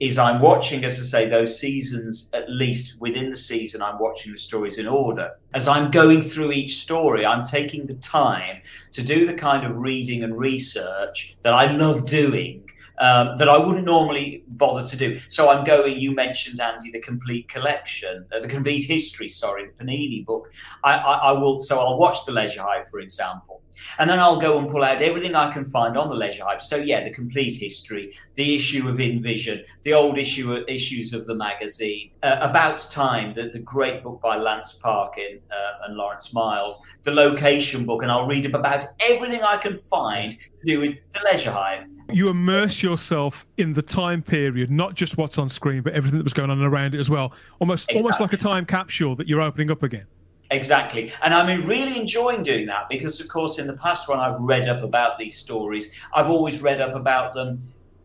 [0.00, 4.32] is I'm watching, as I say, those seasons, at least within the season, I'm watching
[4.32, 5.30] the stories in order.
[5.54, 9.76] As I'm going through each story, I'm taking the time to do the kind of
[9.76, 15.18] reading and research that I love doing um, that I wouldn't normally bother to do.
[15.28, 15.98] So I'm going.
[15.98, 19.28] You mentioned Andy, the complete collection, uh, the complete history.
[19.28, 20.52] Sorry, the Panini book.
[20.84, 21.60] I, I, I, will.
[21.60, 23.62] So I'll watch the Leisure Hive, for example,
[23.98, 26.62] and then I'll go and pull out everything I can find on the Leisure Hive.
[26.62, 31.34] So yeah, the complete history, the issue of Invision, the old issue issues of the
[31.34, 36.82] magazine, uh, About Time, the, the great book by Lance Parkin uh, and Lawrence Miles,
[37.02, 40.96] the location book, and I'll read up about everything I can find to do with
[41.12, 45.82] the Leisure Hive you immerse yourself in the time period, not just what's on screen,
[45.82, 47.32] but everything that was going on around it as well.
[47.58, 48.02] Almost, exactly.
[48.02, 50.06] almost like a time capsule that you're opening up again.
[50.52, 51.12] Exactly.
[51.22, 54.68] And I'm really enjoying doing that because, of course, in the past, when I've read
[54.68, 57.56] up about these stories, I've always read up about them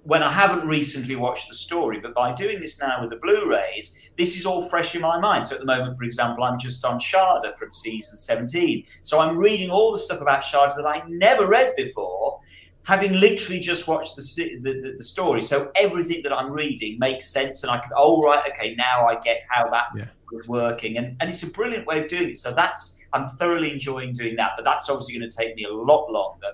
[0.03, 1.99] when I haven't recently watched the story.
[1.99, 5.19] But by doing this now with the Blu rays, this is all fresh in my
[5.19, 5.45] mind.
[5.45, 8.86] So at the moment, for example, I'm just on Shada from season 17.
[9.03, 12.39] So I'm reading all the stuff about Shada that I never read before
[12.83, 14.21] having literally just watched the,
[14.62, 15.41] the, the, the, story.
[15.41, 19.19] So everything that I'm reading makes sense, and I can, oh, right, okay, now I
[19.19, 20.05] get how that yeah.
[20.32, 20.98] Was working.
[20.98, 22.38] And, and it's a brilliant way of doing it.
[22.38, 24.52] So that's, I'm thoroughly enjoying doing that.
[24.56, 26.48] But that's obviously going to take me a lot longer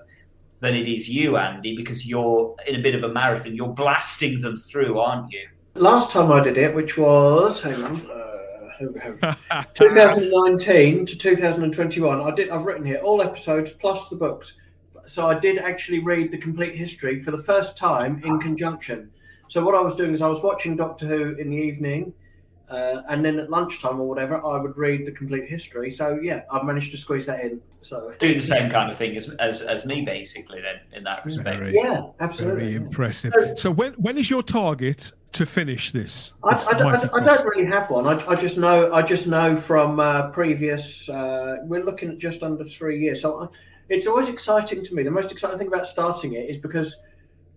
[0.60, 3.54] than it is you, Andy, because you're in a bit of a marathon.
[3.54, 5.48] You're blasting them through, aren't you?
[5.74, 8.10] Last time I did it, which was, hang on.
[8.10, 8.20] Uh,
[9.74, 12.20] 2019 to 2021.
[12.20, 12.50] I did.
[12.50, 14.54] I've written here all episodes plus the books
[15.06, 19.10] so I did actually read the complete history for the first time in conjunction.
[19.48, 22.12] So what I was doing is I was watching Doctor Who in the evening,
[22.70, 25.90] uh, and then at lunchtime or whatever, I would read the complete history.
[25.90, 27.60] So yeah, I've managed to squeeze that in.
[27.82, 30.62] So do the same kind of thing as, as, as me, basically.
[30.62, 33.34] Then in that respect, very, yeah, absolutely, very impressive.
[33.34, 36.34] So, so, when when is your target to finish this?
[36.50, 38.06] this I, I, I, I, don't really have one.
[38.06, 41.06] I, I just know I just know from uh, previous.
[41.06, 43.20] Uh, we're looking at just under three years.
[43.20, 43.50] So
[43.90, 45.02] it's always exciting to me.
[45.02, 46.96] The most exciting thing about starting it is because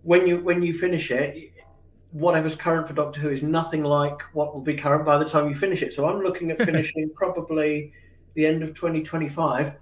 [0.04, 1.54] when you when you finish it,
[2.18, 5.50] whatever's current for Doctor Who is nothing like what will be current by the time
[5.50, 5.94] you finish it.
[5.94, 7.94] So I'm looking at finishing probably
[8.34, 9.74] the end of 2025.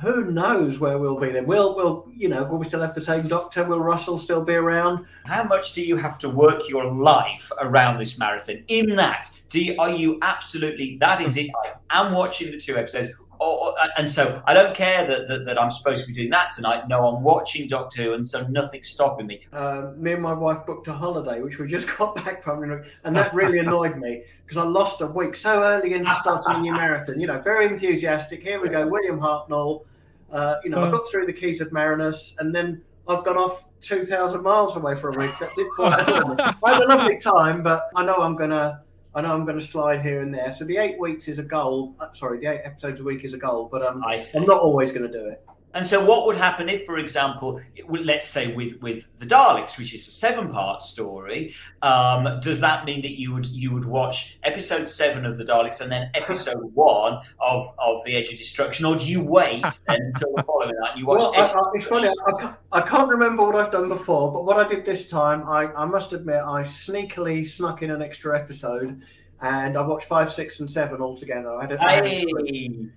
[0.00, 1.46] Who knows where we'll be then?
[1.46, 2.44] Will will you know?
[2.44, 3.64] Will we still have the same Doctor?
[3.64, 5.06] Will Russell still be around?
[5.24, 8.62] How much do you have to work your life around this marathon?
[8.68, 10.98] In that, do you, are you absolutely?
[10.98, 11.50] That is it.
[11.88, 13.08] I am watching the two episodes
[13.46, 16.50] or, and so I don't care that, that, that, I'm supposed to be doing that
[16.54, 16.88] tonight.
[16.88, 19.40] No, I'm watching Doctor Who, and so nothing's stopping me.
[19.52, 22.62] Um, me and my wife booked a holiday, which we just got back from,
[23.04, 26.60] and that really annoyed me because I lost a week so early into starting a
[26.60, 27.20] new marathon.
[27.20, 28.42] You know, very enthusiastic.
[28.42, 29.84] Here we go, William Hartnell.
[30.30, 33.64] Uh, you know, I got through the Keys of Marinus, and then I've gone off
[33.82, 35.32] 2,000 miles away for a week.
[35.38, 35.92] That did quite
[36.64, 38.80] I had a lovely time, but I know I'm going to
[39.16, 40.52] I know I'm going to slide here and there.
[40.52, 41.96] So the eight weeks is a goal.
[41.98, 44.92] Uh, sorry, the eight episodes a week is a goal, but um, I'm not always
[44.92, 45.42] going to do it.
[45.76, 49.92] And so, what would happen if, for example, let's say with with the Daleks, which
[49.92, 54.38] is a seven part story, um, does that mean that you would you would watch
[54.42, 58.86] episode seven of the Daleks and then episode one of of the Edge of Destruction,
[58.86, 61.18] or do you wait until the following night and you watch?
[61.18, 62.08] Well, I, I, it's funny.
[62.08, 65.46] I can't, I can't remember what I've done before, but what I did this time,
[65.46, 69.02] I, I must admit, I sneakily snuck in an extra episode
[69.42, 71.54] and I watched five, six, and seven all together.
[71.54, 72.24] I had hey.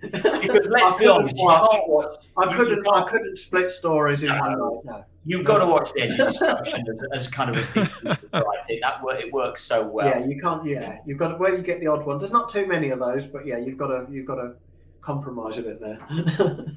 [0.00, 2.86] because let's be honest, watch, I couldn't.
[2.88, 4.40] I couldn't split stories in no.
[4.40, 4.84] one night.
[4.84, 5.04] No.
[5.26, 7.88] You've got to watch the Edge of Destruction as, as kind of a thing.
[8.32, 10.06] I think that it works so well.
[10.06, 10.64] Yeah, you can't.
[10.64, 12.18] Yeah, you've got to, where you get the odd one.
[12.18, 14.54] There's not too many of those, but yeah, you've got to you've got to
[15.02, 15.98] compromise a bit there.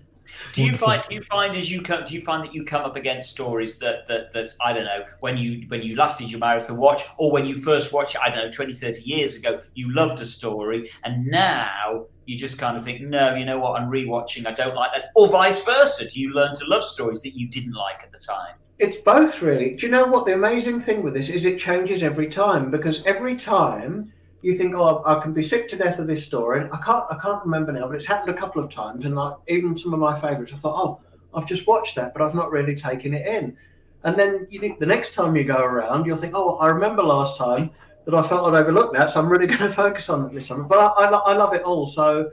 [0.53, 2.83] Do you find do you find as you come do you find that you come
[2.83, 6.31] up against stories that that that I don't know when you when you last did
[6.31, 9.37] your marathon watch or when you first watched it I don't know 20 30 years
[9.37, 13.59] ago you loved a story and now you just kind of think no you know
[13.59, 13.79] what?
[13.79, 14.45] I'm rewatching.
[14.45, 15.11] I don't like that.
[15.15, 16.07] Or vice versa.
[16.07, 18.55] Do you learn to love stories that you didn't like at the time?
[18.79, 19.75] It's both really.
[19.75, 22.71] Do you know what the amazing thing with this is it changes every time?
[22.71, 24.11] Because every time
[24.43, 26.67] you think, oh, I can be sick to death of this story.
[26.71, 29.35] I can't, I can't remember now, but it's happened a couple of times, and like
[29.47, 31.01] even some of my favourites, I thought, oh,
[31.33, 33.57] I've just watched that, but I've not really taken it in.
[34.03, 37.01] And then you think the next time you go around, you'll think, oh, I remember
[37.01, 37.71] last time
[38.03, 40.49] that I felt I'd overlooked that, so I'm really going to focus on it this
[40.49, 40.67] time.
[40.67, 41.87] But I, I, I love it all.
[41.87, 42.29] So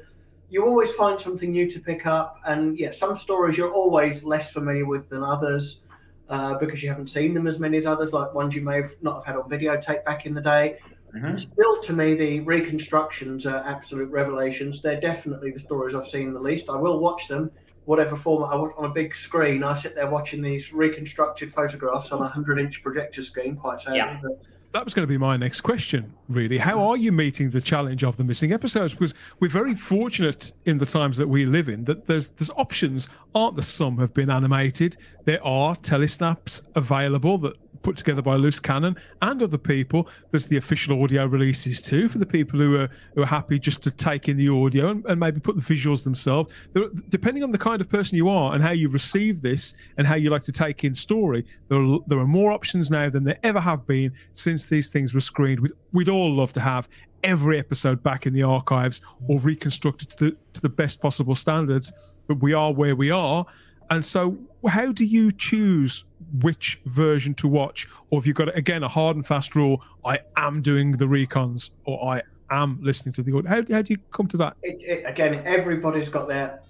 [0.51, 4.51] you always find something new to pick up, and yeah, some stories you're always less
[4.51, 5.81] familiar with than others.
[6.29, 8.93] Uh, because you haven't seen them as many as others, like ones you may have
[9.03, 10.79] not have had on videotape back in the day.
[11.15, 11.37] Mm-hmm.
[11.37, 14.81] Still, to me, the reconstructions are absolute revelations.
[14.81, 16.71] They're definitely the stories I've seen the least.
[16.71, 17.51] I will watch them,
[17.85, 19.65] whatever format I watch on a big screen.
[19.65, 23.99] I sit there watching these reconstructed photographs on a 100 inch projector screen, quite sadly.
[23.99, 24.19] Yeah.
[24.23, 24.43] But,
[24.73, 26.59] that was going to be my next question, really.
[26.59, 28.95] How are you meeting the challenge of the missing episodes?
[28.95, 33.09] Because we're very fortunate in the times that we live in that there's there's options,
[33.35, 33.63] aren't there?
[33.63, 34.97] Some have been animated.
[35.25, 40.09] There are telesnaps available that put together by Loose Cannon and other people.
[40.31, 43.83] There's the official audio releases too for the people who are who are happy just
[43.85, 46.53] to take in the audio and, and maybe put the visuals themselves.
[46.73, 50.07] There, depending on the kind of person you are and how you receive this and
[50.07, 53.25] how you like to take in story, there are, there are more options now than
[53.25, 55.61] there ever have been since these things were screened.
[55.61, 56.89] We'd, we'd all love to have
[57.23, 61.93] every episode back in the archives or reconstructed to the to the best possible standards,
[62.27, 63.45] but we are where we are.
[63.91, 66.05] And so, how do you choose
[66.43, 69.83] which version to watch, or if you've got again a hard and fast rule?
[70.05, 73.51] I am doing the recons, or I am listening to the audio.
[73.51, 74.57] How, how do you come to that?
[74.63, 76.61] It, it, again, everybody's got their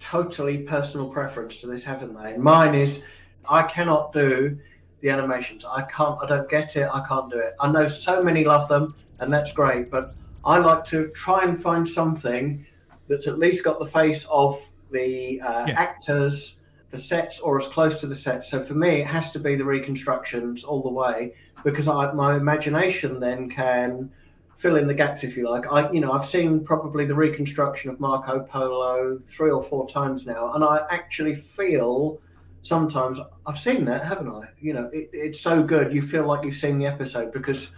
[0.00, 2.36] totally personal preference to this, haven't they?
[2.36, 3.02] Mine is
[3.48, 4.58] I cannot do
[5.00, 5.64] the animations.
[5.64, 6.18] I can't.
[6.22, 6.88] I don't get it.
[6.92, 7.54] I can't do it.
[7.60, 9.90] I know so many love them, and that's great.
[9.90, 10.14] But
[10.44, 12.64] I like to try and find something
[13.08, 14.60] that's at least got the face of
[14.90, 15.74] the uh, yeah.
[15.78, 16.56] actors,
[16.96, 18.50] the sets, or as close to the sets.
[18.50, 22.36] So for me, it has to be the reconstructions all the way because I, my
[22.36, 24.10] imagination then can
[24.56, 25.70] fill in the gaps if you like.
[25.70, 30.26] I, you know, I've seen probably the reconstruction of Marco Polo three or four times
[30.26, 32.18] now, and I actually feel
[32.62, 34.48] sometimes I've seen that, haven't I?
[34.60, 35.94] You know, it, it's so good.
[35.94, 37.72] You feel like you've seen the episode because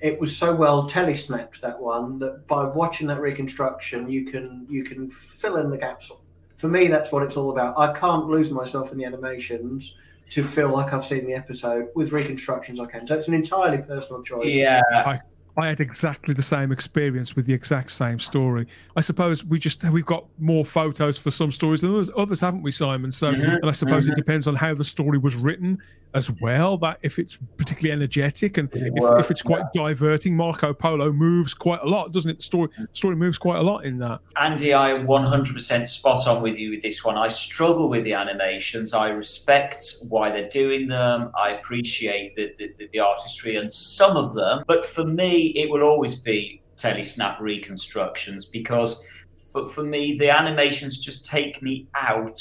[0.00, 4.84] it was so well telesnapped that one that by watching that reconstruction, you can you
[4.84, 6.10] can fill in the gaps.
[6.56, 7.78] For me, that's what it's all about.
[7.78, 9.94] I can't lose myself in the animations
[10.30, 11.88] to feel like I've seen the episode.
[11.94, 13.06] With reconstructions, I can.
[13.06, 14.46] So it's an entirely personal choice.
[14.46, 14.80] Yeah.
[14.90, 15.20] I,
[15.58, 18.66] I had exactly the same experience with the exact same story.
[18.94, 22.62] I suppose we just we've got more photos for some stories than others, others haven't
[22.62, 23.10] we, Simon?
[23.10, 23.42] So, mm-hmm.
[23.42, 24.12] and I suppose mm-hmm.
[24.12, 25.78] it depends on how the story was written
[26.12, 26.76] as well.
[26.78, 29.82] That if it's particularly energetic and if, if, it's quite yeah.
[29.82, 32.38] diverting, Marco Polo moves quite a lot, doesn't it?
[32.38, 34.20] The story story moves quite a lot in that.
[34.36, 37.16] Andy, I 100% spot on with you with this one.
[37.16, 38.92] I struggle with the animations.
[38.92, 41.30] I respect why they're doing them.
[41.34, 45.82] I appreciate the, the, the artistry and some of them, but for me it will
[45.82, 52.40] always be telesnap reconstructions because for, for me, the animations just take me out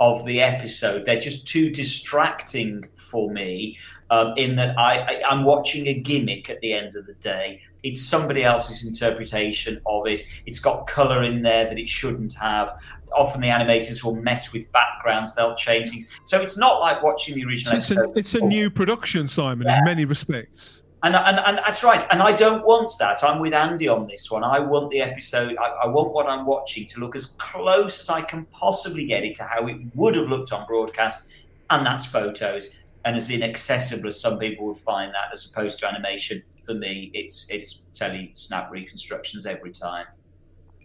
[0.00, 1.04] of the episode.
[1.04, 3.78] They're just too distracting for me.
[4.08, 7.60] Um, in that I, I am watching a gimmick at the end of the day.
[7.84, 10.22] It's somebody else's interpretation of it.
[10.46, 12.76] It's got color in there that it shouldn't have.
[13.12, 15.36] Often the animators will mess with backgrounds.
[15.36, 16.08] They'll change things.
[16.24, 18.16] So it's not like watching the original it's episode.
[18.16, 19.78] A, it's a new production, Simon, yeah.
[19.78, 20.82] in many respects.
[21.02, 22.06] And, and, and that's right.
[22.10, 23.24] And I don't want that.
[23.24, 24.44] I'm with Andy on this one.
[24.44, 28.10] I want the episode, I, I, want what I'm watching to look as close as
[28.10, 31.30] I can possibly get it to how it would have looked on broadcast.
[31.70, 32.80] And that's photos.
[33.06, 37.10] And as inaccessible as some people would find that, as opposed to animation, for me,
[37.14, 40.04] it's it's telesnap reconstructions every time.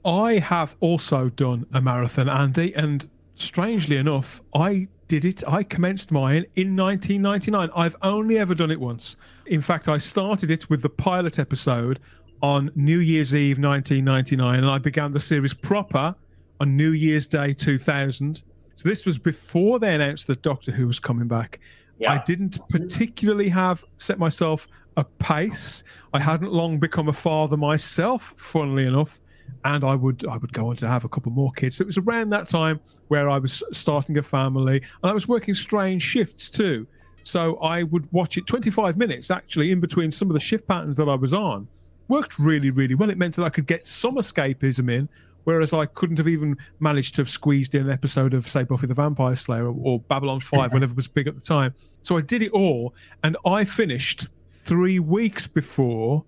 [0.06, 5.44] I have also done a marathon, Andy, and strangely enough, I did it.
[5.48, 7.70] I commenced mine in 1999.
[7.76, 9.16] I've only ever done it once.
[9.46, 12.00] In fact, I started it with the pilot episode
[12.42, 16.16] on New Year's Eve 1999, and I began the series proper
[16.60, 18.44] on New Year's Day 2000.
[18.76, 21.60] So this was before they announced that Doctor Who was coming back.
[21.98, 22.14] Yeah.
[22.14, 25.84] I didn't particularly have set myself a pace.
[26.14, 29.22] I hadn't long become a father myself, funnily enough
[29.66, 31.78] and I would I would go on to have a couple more kids.
[31.78, 35.28] So it was around that time where I was starting a family, and I was
[35.28, 36.88] working strange shifts too.
[37.24, 40.96] So I would watch it 25 minutes actually in between some of the shift patterns
[40.98, 41.68] that I was on.
[42.08, 43.10] Worked really really well.
[43.10, 45.10] It meant that I could get some escapism in,
[45.46, 48.86] whereas I couldn't have even managed to have squeezed in an episode of say Buffy
[48.86, 51.74] the Vampire Slayer or, Babylon 5 whenever it was big at the time.
[52.04, 52.94] So I did it all,
[53.24, 56.24] and I finished three weeks before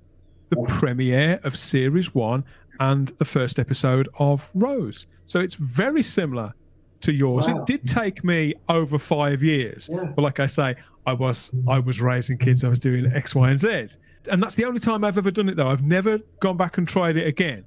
[0.49, 2.43] the premiere of series one
[2.79, 5.07] and the first episode of Rose.
[5.25, 6.53] So it's very similar
[7.01, 7.47] to yours.
[7.47, 7.59] Wow.
[7.59, 10.05] It did take me over five years, yeah.
[10.15, 10.75] but like I say,
[11.05, 12.63] I was I was raising kids.
[12.63, 13.89] I was doing X, Y, and Z,
[14.29, 15.55] and that's the only time I've ever done it.
[15.55, 17.65] Though I've never gone back and tried it again.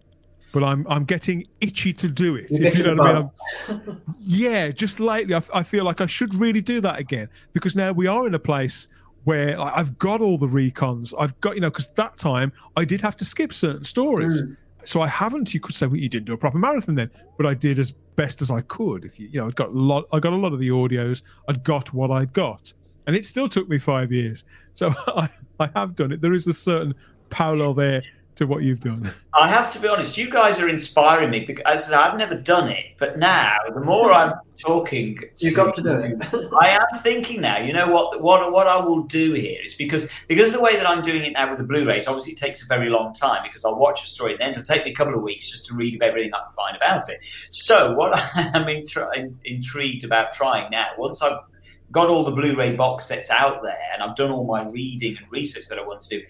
[0.53, 2.47] But I'm I'm getting itchy to do it.
[2.51, 3.31] if you know what I mean?
[3.69, 7.77] I'm, yeah, just lately I, I feel like I should really do that again because
[7.77, 8.89] now we are in a place
[9.25, 11.15] where like, I've got all the recons.
[11.19, 14.43] I've got you know because that time I did have to skip certain stories.
[14.43, 14.57] Mm.
[14.85, 15.53] So I haven't.
[15.55, 17.91] You could say, well, you didn't do a proper marathon then, but I did as
[17.91, 19.05] best as I could.
[19.05, 20.07] If you, you know, I got a lot.
[20.13, 21.23] I got a lot of the audios.
[21.49, 22.73] I'd got what I got,
[23.07, 24.45] and it still took me five years.
[24.73, 25.29] So I,
[25.59, 26.21] I have done it.
[26.21, 26.95] There is a certain
[27.31, 28.03] parallel there
[28.37, 29.11] to what you've done?
[29.35, 32.97] I have to be honest, you guys are inspiring me because I've never done it,
[32.99, 36.53] but now the more I'm talking, you've got to do it.
[36.61, 37.59] I am thinking now.
[37.59, 38.23] You know what?
[38.23, 41.33] What what I will do here is because because the way that I'm doing it
[41.33, 44.07] now with the Blu-rays, obviously it takes a very long time because I'll watch a
[44.07, 46.39] story and then it'll take me a couple of weeks just to read everything I
[46.39, 47.21] can find about it.
[47.51, 51.39] So what I am intri- intrigued about trying now, once I've
[51.93, 55.27] got all the Blu-ray box sets out there and I've done all my reading and
[55.31, 56.25] research that I want to do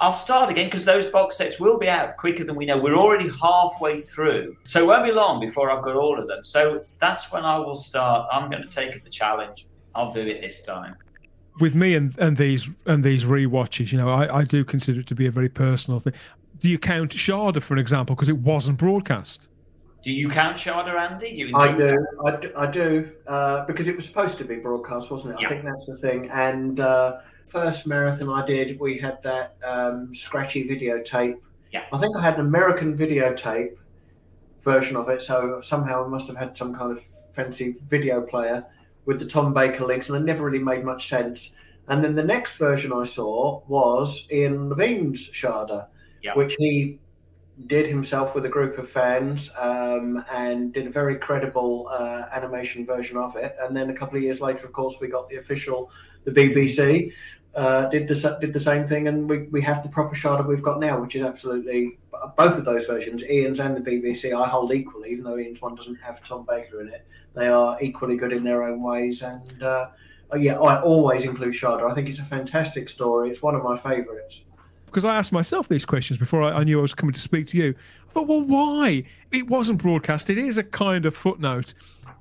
[0.00, 2.80] I'll start again because those box sets will be out quicker than we know.
[2.82, 4.56] We're already halfway through.
[4.64, 6.42] So it won't be long before I've got all of them.
[6.42, 8.26] So that's when I will start.
[8.32, 9.66] I'm going to take up the challenge.
[9.94, 10.96] I'll do it this time.
[11.60, 15.06] With me and, and these and these re-watches, you know, I, I do consider it
[15.08, 16.14] to be a very personal thing.
[16.60, 19.50] Do you count Shada, for an example, because it wasn't broadcast?
[20.02, 21.34] Do you count Shada, Andy?
[21.34, 22.06] Do you I do.
[22.24, 25.42] I do, I do uh, because it was supposed to be broadcast, wasn't it?
[25.42, 25.48] Yeah.
[25.48, 26.30] I think that's the thing.
[26.30, 27.18] And uh,
[27.50, 31.36] first marathon I did, we had that um, scratchy videotape
[31.72, 31.84] Yeah.
[31.92, 33.76] I think I had an American videotape
[34.64, 37.02] version of it, so somehow I must have had some kind of
[37.34, 38.64] fancy video player
[39.06, 41.52] with the Tom Baker links, and it never really made much sense.
[41.88, 45.86] And then the next version I saw was Ian Levine's Shada,
[46.22, 46.34] Yeah.
[46.34, 47.00] which he
[47.66, 52.86] did himself with a group of fans um, and did a very credible uh, animation
[52.86, 53.54] version of it.
[53.60, 55.90] And then a couple of years later, of course, we got the official,
[56.24, 57.12] the BBC.
[57.54, 60.62] Uh, did the did the same thing, and we, we have the proper Shada we've
[60.62, 61.98] got now, which is absolutely
[62.36, 64.32] both of those versions, Ian's and the BBC.
[64.32, 67.04] I hold equally, even though Ian's one doesn't have Tom Baker in it.
[67.34, 69.88] They are equally good in their own ways, and uh,
[70.36, 71.90] yeah, I always include Shada.
[71.90, 73.30] I think it's a fantastic story.
[73.30, 74.42] It's one of my favourites.
[74.86, 77.46] because I asked myself these questions before I, I knew I was coming to speak
[77.48, 77.74] to you.
[78.08, 79.04] I thought, well, why?
[79.32, 80.30] It wasn't broadcast.
[80.30, 81.74] It is a kind of footnote,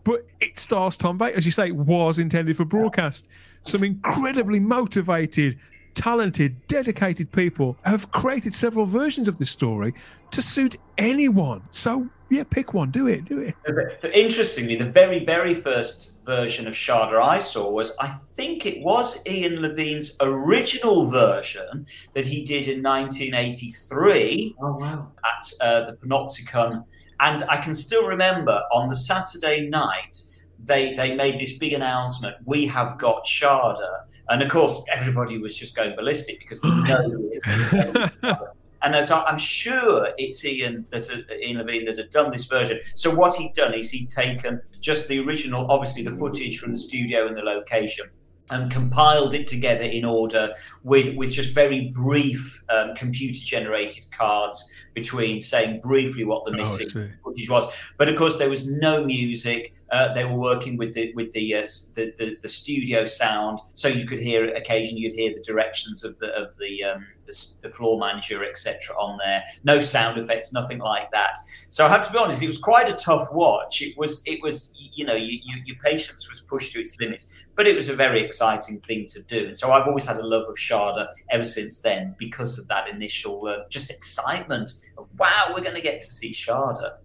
[0.04, 3.30] but it stars Tom Baker, as you say, it was intended for broadcast.
[3.64, 5.60] Some incredibly motivated,
[5.94, 9.94] talented, dedicated people have created several versions of this story
[10.32, 11.62] to suit anyone.
[11.72, 12.92] So yeah, pick one.
[12.92, 13.26] Do it.
[13.26, 13.56] Do it.
[14.02, 18.82] So Interestingly, the very, very first version of Shada I saw was, I think it
[18.84, 25.12] was Ian Levine's original version that he did in 1983 Oh wow!
[25.26, 26.86] at uh, the Panopticon.
[27.20, 30.22] And I can still remember on the Saturday night,
[30.64, 34.04] they, they made this big announcement we have got Shada.
[34.30, 38.10] And of course, everybody was just going ballistic because they know who it is.
[38.82, 42.80] And I- I'm sure it's Ian that uh, Ian Levine that had done this version.
[42.96, 46.78] So what he'd done is he'd taken just the original, obviously the footage from the
[46.78, 48.06] studio and the location,
[48.52, 54.72] and compiled it together in order with with just very brief um, computer generated cards
[54.94, 57.10] between saying briefly what the Oh, missing see.
[57.24, 57.72] footage was.
[57.98, 59.74] But of course, there was no music.
[59.92, 61.66] Uh, they were working with the with the, uh,
[61.96, 66.18] the, the the studio sound, so you could hear occasionally you'd hear the directions of
[66.20, 68.96] the of the um, the, the floor manager, etc.
[68.96, 71.38] On there, no sound effects, nothing like that.
[71.70, 73.82] So I have to be honest, it was quite a tough watch.
[73.82, 77.32] It was it was you know you, you, your patience was pushed to its limits,
[77.56, 79.48] but it was a very exciting thing to do.
[79.48, 82.90] And so I've always had a love of Shada ever since then because of that
[82.90, 86.98] initial uh, just excitement of wow, we're going to get to see Shada.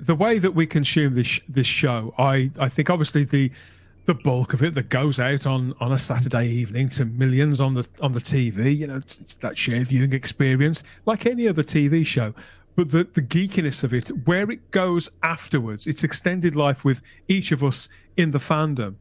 [0.00, 3.50] The way that we consume this this show, I I think obviously the
[4.06, 7.74] the bulk of it that goes out on on a Saturday evening to millions on
[7.74, 11.62] the on the TV, you know, it's, it's that shared viewing experience like any other
[11.62, 12.34] TV show.
[12.76, 17.52] But the the geekiness of it, where it goes afterwards, its extended life with each
[17.52, 18.96] of us in the fandom.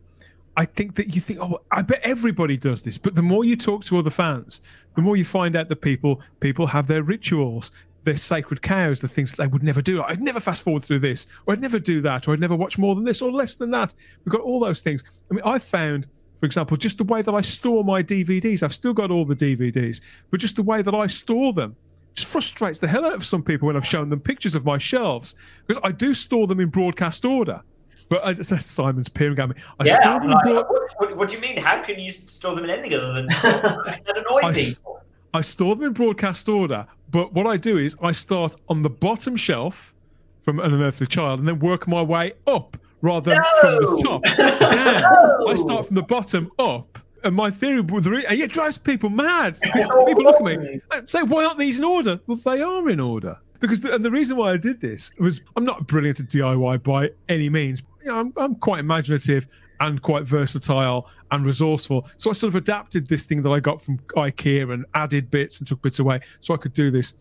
[0.56, 3.00] I think that you think, oh, I bet everybody does this.
[3.00, 4.62] But the more you talk to other fans,
[4.96, 7.72] the more you find out that people people have their rituals,
[8.04, 10.04] their sacred cows, the things that they would never do.
[10.04, 12.78] I'd never fast forward through this, or I'd never do that, or I'd never watch
[12.78, 13.94] more than this, or less than that.
[14.26, 15.04] We've got all those things.
[15.30, 16.08] I mean, I found,
[16.40, 18.64] for example, just the way that I store my DVDs.
[18.64, 20.02] I've still got all the DVDs,
[20.32, 21.76] but just the way that I store them
[22.14, 24.78] just frustrates the hell out of some people when I've shown them pictures of my
[24.78, 25.36] shelves
[25.66, 27.62] because I do store them in broadcast order.
[28.10, 29.56] But I, uh, Simon's peering at me.
[29.80, 31.58] I yeah, store I'm in like, broad- what, what, what do you mean?
[31.58, 35.03] How can you store them in anything other than that annoy I people?
[35.34, 38.90] I store them in broadcast order, but what I do is I start on the
[38.90, 39.94] bottom shelf
[40.42, 44.24] from an unearthly child and then work my way up rather than from the top.
[44.74, 45.48] No!
[45.48, 47.00] I start from the bottom up.
[47.24, 49.58] And my theory, with the re- and it drives people mad.
[49.62, 52.62] People, people look at me and uh, say, "Why aren't these in order?" Well, they
[52.62, 55.88] are in order because, the, and the reason why I did this was I'm not
[55.88, 57.84] brilliant at DIY by any means.
[58.04, 59.48] You know, I'm, I'm quite imaginative
[59.84, 62.08] and quite versatile and resourceful.
[62.16, 65.60] So I sort of adapted this thing that I got from IKEA and added bits
[65.60, 67.16] and took bits away so I could do this.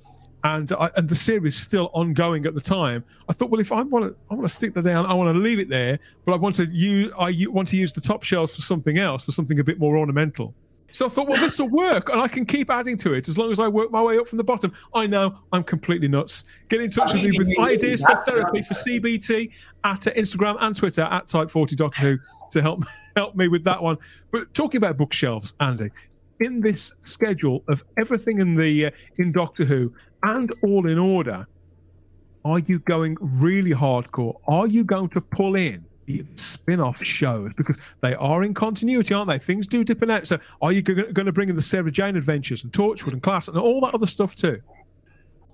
[0.45, 3.05] And I, and the series still ongoing at the time.
[3.29, 5.07] I thought, well, if I want to, I want to stick that down.
[5.07, 7.93] I want to leave it there, but I want to use, I want to use
[7.93, 10.55] the top shelves for something else, for something a bit more ornamental.
[10.93, 13.39] So I thought, well, this will work, and I can keep adding to it as
[13.39, 14.73] long as I work my way up from the bottom.
[14.95, 16.45] I know I'm completely nuts.
[16.69, 19.53] Get in touch with me with ideas for therapy for CBT
[19.85, 22.19] at uh, Instagram and Twitter at Type40 Doctor Who
[22.51, 22.85] to help
[23.17, 23.97] help me with that one.
[24.31, 25.91] But talking about bookshelves, Andy,
[26.41, 29.93] in this schedule of everything in the uh, in Doctor Who
[30.25, 31.47] and all in order,
[32.45, 34.39] are you going really hardcore?
[34.47, 35.85] Are you going to pull in
[36.37, 39.39] spin-off shows because they are in continuity, aren't they?
[39.39, 40.27] Things do dip in and out.
[40.27, 43.49] So, are you going to bring in the Sarah Jane Adventures and Torchwood and Class
[43.49, 44.61] and all that other stuff too?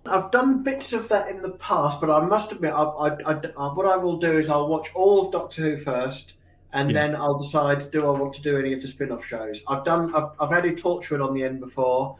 [0.06, 3.74] I've done bits of that in the past, but I must admit, I, I, I,
[3.74, 6.34] what I will do is I'll watch all of Doctor Who first,
[6.72, 7.06] and Yeah.
[7.08, 9.60] then I'll decide do I want to do any of the spin-off shows.
[9.68, 12.16] I've done, I've, I've added Torchwood on the end before.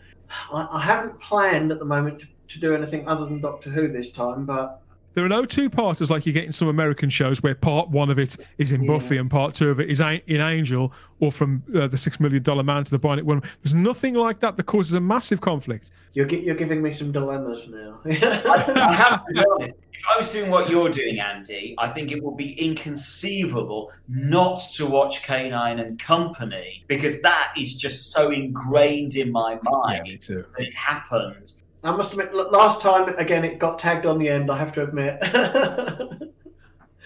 [0.53, 3.89] I, I haven't planned at the moment to, to do anything other than Doctor Who
[3.89, 4.83] this time, but
[5.19, 8.09] There are no two parters like you get in some American shows where part one
[8.09, 11.65] of it is in Buffy and part two of it is in Angel or from
[11.75, 13.43] uh, the Six Million Dollar Man to the Bionic Woman.
[13.61, 15.91] There's nothing like that that causes a massive conflict.
[16.13, 17.99] You're, you're giving me some dilemmas now.
[18.07, 19.75] I have to be honest.
[19.93, 24.61] If I was doing what you're doing, Andy, I think it would be inconceivable not
[24.75, 30.13] to watch K9 and Company because that is just so ingrained in my mind yeah,
[30.13, 30.45] me too.
[30.57, 31.55] that it happened
[31.85, 34.51] I must admit, last time again it got tagged on the end.
[34.51, 35.19] I have to admit.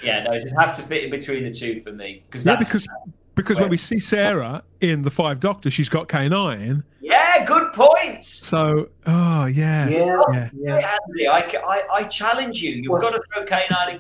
[0.03, 2.89] yeah, no, it have to fit in between the two for me because yeah, because
[3.35, 6.85] because when we see Sarah in the Five Doctors, she's got K nine.
[7.01, 8.23] Yeah, good point.
[8.25, 10.51] So, oh yeah, yeah, yeah.
[10.55, 10.97] yeah.
[11.09, 12.73] Andy, I, I, I challenge you.
[12.75, 13.99] You've well, got to throw K nine.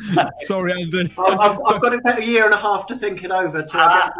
[0.40, 1.12] Sorry, Andy.
[1.18, 4.12] I've, I've, got about a year and a half to think it over to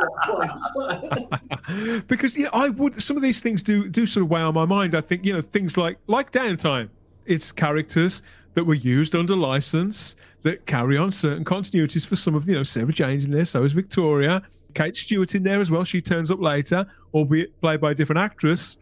[2.09, 3.01] because yeah, I would.
[3.03, 4.95] Some of these things do do sort of weigh on my mind.
[4.95, 6.89] I think you know things like like downtime.
[7.27, 8.23] It's characters
[8.55, 12.63] that were used under license that carry on certain continuities for some of you know
[12.63, 13.45] Sarah Jane's in there.
[13.45, 14.43] So is Victoria.
[14.75, 15.85] Kate Stewart in there as well.
[15.85, 18.79] She turns up later, albeit played by a different actress.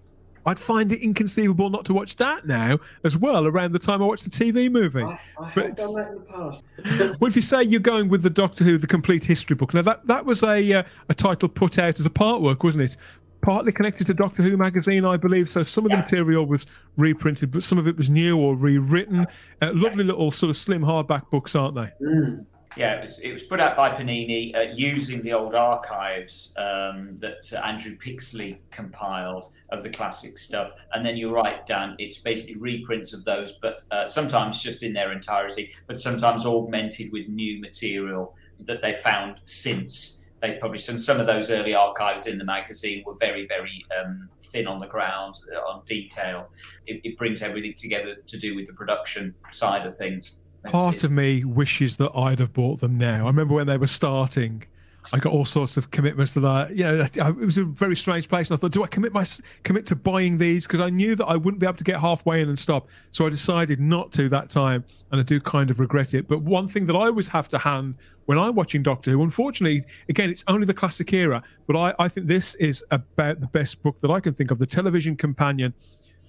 [0.46, 4.06] I'd find it inconceivable not to watch that now as well around the time I
[4.06, 5.02] watched the TV movie.
[5.02, 7.20] I, I but done that in the past.
[7.20, 9.82] well, if you say you're going with the Doctor Who, the complete history book, now
[9.82, 12.96] that, that was a uh, a title put out as a part work, wasn't it?
[13.42, 15.48] Partly connected to Doctor Who magazine, I believe.
[15.48, 15.96] So some of yeah.
[15.96, 16.66] the material was
[16.96, 19.26] reprinted, but some of it was new or rewritten.
[19.62, 21.90] Uh, lovely little sort of slim hardback books, aren't they?
[22.02, 22.44] Mm
[22.76, 27.16] yeah, it was it was put out by Panini uh, using the old archives um,
[27.18, 30.72] that uh, Andrew Pixley compiled of the classic stuff.
[30.92, 31.96] And then you're right, Dan.
[31.98, 37.10] It's basically reprints of those, but uh, sometimes just in their entirety, but sometimes augmented
[37.12, 40.88] with new material that they found since they published.
[40.88, 44.78] And some of those early archives in the magazine were very, very um, thin on
[44.78, 46.48] the ground uh, on detail.
[46.86, 50.38] It, it brings everything together to do with the production side of things.
[50.64, 53.24] Part of me wishes that I'd have bought them now.
[53.24, 54.64] I remember when they were starting.
[55.12, 56.76] I got all sorts of commitments that.
[56.76, 58.50] You know, it was a very strange place.
[58.50, 59.24] And I thought, do I commit my
[59.64, 60.66] commit to buying these?
[60.66, 62.88] Because I knew that I wouldn't be able to get halfway in and stop.
[63.10, 66.28] So I decided not to that time, and I do kind of regret it.
[66.28, 67.96] But one thing that I always have to hand
[68.26, 71.42] when I'm watching Doctor Who, unfortunately, again, it's only the classic era.
[71.66, 74.58] But I, I think this is about the best book that I can think of,
[74.58, 75.72] the television companion.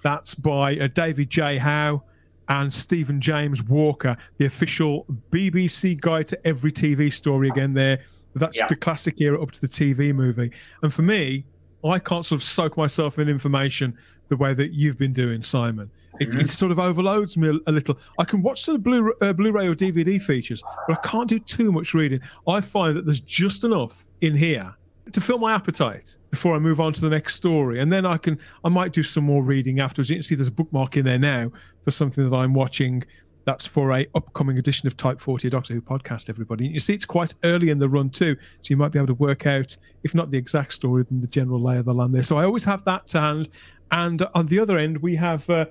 [0.01, 1.57] That's by uh, David J.
[1.57, 2.03] Howe
[2.51, 8.01] and Stephen James Walker, the official BBC guide to every TV story again there.
[8.35, 8.67] That's yeah.
[8.67, 10.51] the classic era up to the TV movie.
[10.83, 11.45] And for me,
[11.85, 13.97] I can't sort of soak myself in information
[14.27, 15.89] the way that you've been doing, Simon.
[16.19, 16.41] It, mm-hmm.
[16.41, 17.97] it sort of overloads me a, a, little.
[18.19, 21.71] I can watch the Blu, uh, Blu-ray or DVD features, but I can't do too
[21.71, 22.19] much reading.
[22.49, 24.75] I find that there's just enough in here
[25.13, 27.79] to fill my appetite before I move on to the next story.
[27.79, 30.09] And then I can I might do some more reading afterwards.
[30.09, 31.51] You can see there's a bookmark in there now
[31.83, 33.03] for something that I'm watching.
[33.45, 36.65] That's for a upcoming edition of Type 40, a Doctor Who podcast, everybody.
[36.65, 39.07] And you see it's quite early in the run too, so you might be able
[39.07, 42.13] to work out, if not the exact story, then the general lay of the land
[42.13, 42.21] there.
[42.21, 43.49] So I always have that to hand.
[43.91, 45.65] And on the other end, we have uh,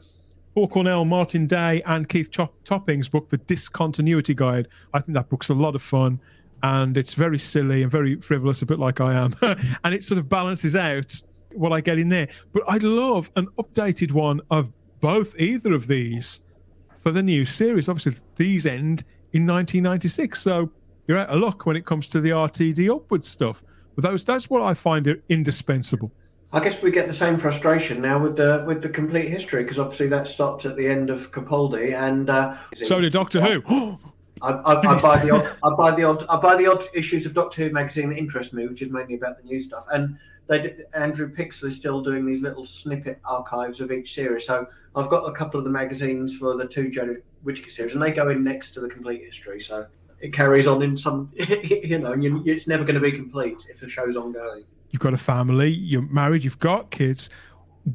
[0.54, 2.30] Paul Cornell, Martin Day, and Keith
[2.64, 4.66] Topping's book, The Discontinuity Guide.
[4.92, 6.20] I think that book's a lot of fun
[6.62, 9.34] and it's very silly and very frivolous, a bit like I am.
[9.84, 11.20] and it sort of balances out
[11.52, 12.28] what I get in there.
[12.52, 16.42] But I'd love an updated one of both, either of these,
[16.96, 17.88] for the new series.
[17.88, 20.70] Obviously, these end in 1996, so
[21.06, 23.62] you're out of luck when it comes to the RTD upwards stuff.
[23.94, 26.12] But those, that's what I find indispensable.
[26.52, 29.78] I guess we get the same frustration now with the with the complete history because
[29.78, 33.98] obviously that stopped at the end of Capaldi and uh, so did Doctor Who.
[34.42, 37.26] I, I, I, buy the odd, I buy the odd, I buy the odd issues
[37.26, 39.84] of Doctor Who magazine that interest me, which is mainly about the new stuff.
[39.92, 44.46] And they did, Andrew Pixley is still doing these little snippet archives of each series.
[44.46, 44.66] So
[44.96, 48.10] I've got a couple of the magazines for the two Jodie Whittaker series, and they
[48.10, 49.60] go in next to the complete history.
[49.60, 49.86] So
[50.20, 53.80] it carries on in some, you know, you, it's never going to be complete if
[53.80, 54.64] the show's ongoing.
[54.90, 57.30] You've got a family, you're married, you've got kids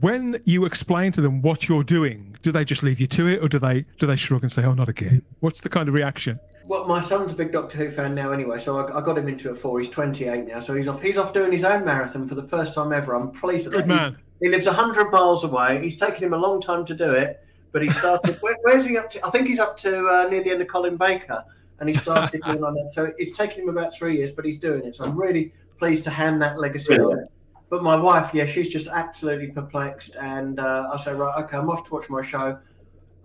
[0.01, 3.43] when you explain to them what you're doing, do they just leave you to it,
[3.43, 5.21] or do they do they shrug and say, "Oh, not again"?
[5.39, 6.39] What's the kind of reaction?
[6.67, 9.27] Well, my son's a big Doctor Who fan now, anyway, so I, I got him
[9.27, 9.79] into it for.
[9.79, 11.01] He's 28 now, so he's off.
[11.01, 13.13] He's off doing his own marathon for the first time ever.
[13.13, 13.69] I'm pleased.
[13.69, 14.17] Good man.
[14.39, 15.81] He, he lives 100 miles away.
[15.83, 18.37] He's taken him a long time to do it, but he started.
[18.41, 19.25] where, where's he up to?
[19.25, 21.43] I think he's up to uh, near the end of Colin Baker,
[21.79, 22.91] and he started doing on that.
[22.93, 24.95] So it's taken him about three years, but he's doing it.
[24.95, 27.27] So I'm really pleased to hand that legacy on.
[27.69, 30.15] But my wife, yeah, she's just absolutely perplexed.
[30.15, 32.57] And uh, I say, right, okay, I'm off to watch my show.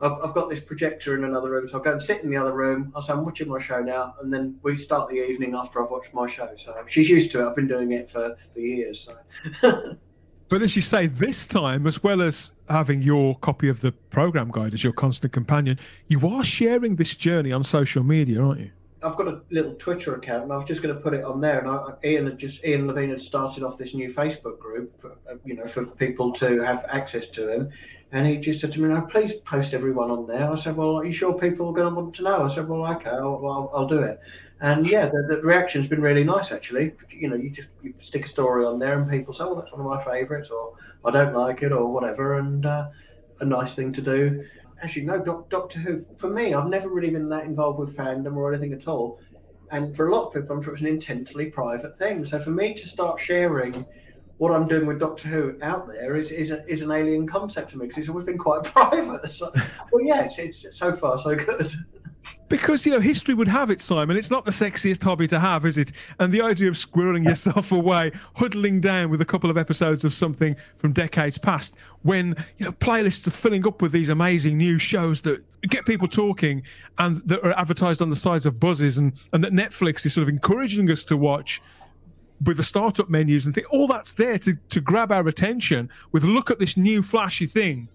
[0.02, 2.36] I've, I've, got this projector in another room, so I'll go and sit in the
[2.38, 2.90] other room.
[2.96, 4.14] I'll say, I'm watching my show now.
[4.20, 6.48] And then we start the evening after I've watched my show.
[6.56, 7.48] So she's used to it.
[7.50, 9.08] I've been doing it for, for years.
[9.60, 9.96] So.
[10.50, 14.50] But as you say, this time, as well as having your copy of the program
[14.50, 15.78] guide as your constant companion,
[16.08, 18.72] you are sharing this journey on social media, aren't you?
[19.02, 21.40] I've got a little Twitter account, and I was just going to put it on
[21.40, 21.60] there.
[21.60, 25.12] And I, Ian had just Ian Levine had started off this new Facebook group, for,
[25.30, 27.70] uh, you know, for people to have access to him.
[28.12, 30.96] And he just said to me, "No, please post everyone on there." I said, "Well,
[30.96, 33.40] are you sure people are going to want to know?" I said, "Well, okay, I'll,
[33.46, 34.20] I'll, I'll do it."
[34.60, 36.92] And yeah, the, the, reaction's been really nice actually.
[37.10, 39.72] You know, you just you stick a story on there, and people say, "Well, that's
[39.72, 40.74] one of my favourites," or
[41.04, 42.88] "I don't like it," or whatever, and uh,
[43.40, 44.44] a nice thing to do.
[44.82, 46.04] Actually, no, Doc, Doctor Who.
[46.16, 49.20] For me, I've never really been that involved with fandom or anything at all.
[49.70, 52.24] And for a lot of people, I'm sure it's an intensely private thing.
[52.24, 53.86] So for me to start sharing
[54.38, 57.72] what I'm doing with Doctor Who out there is is, a, is an alien concept
[57.72, 59.30] to me because it's always been quite private.
[59.30, 59.52] So,
[59.92, 61.72] well, yeah, it's, it's so far so good.
[62.50, 64.16] Because you know history would have it, Simon.
[64.16, 65.92] It's not the sexiest hobby to have, is it?
[66.18, 70.12] And the idea of squirreling yourself away, huddling down with a couple of episodes of
[70.12, 74.78] something from decades past, when you know playlists are filling up with these amazing new
[74.78, 76.60] shows that get people talking
[76.98, 80.24] and that are advertised on the sides of buzzes, and and that Netflix is sort
[80.24, 81.62] of encouraging us to watch
[82.44, 86.24] with the startup menus and think all that's there to, to grab our attention with
[86.24, 87.86] look at this new flashy thing.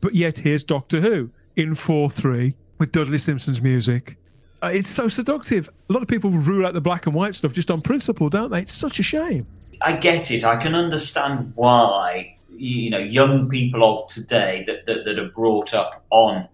[0.00, 4.16] But yet here's Doctor Who in 4 3 with Dudley Simpson's music.
[4.62, 5.68] Uh, it's so seductive.
[5.88, 8.50] A lot of people rule out the black and white stuff just on principle, don't
[8.50, 8.60] they?
[8.60, 9.46] It's such a shame.
[9.82, 10.44] I get it.
[10.44, 15.72] I can understand why you know young people of today that, that, that are brought
[15.72, 16.48] up on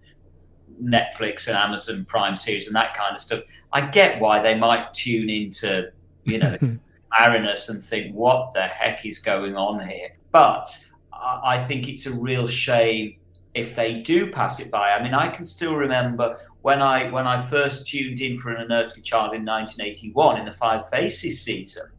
[0.81, 3.41] Netflix and Amazon Prime series and that kind of stuff.
[3.73, 5.91] I get why they might tune into
[6.23, 6.57] you know
[7.19, 10.15] Marinus and think, what the heck is going on here?
[10.31, 10.67] But
[11.11, 13.17] I think it's a real shame
[13.57, 14.91] if they do pass it by.
[14.91, 18.61] I mean, I can still remember when I when I first tuned in for an
[18.61, 21.89] unearthly child in 1981 in the Five Faces season,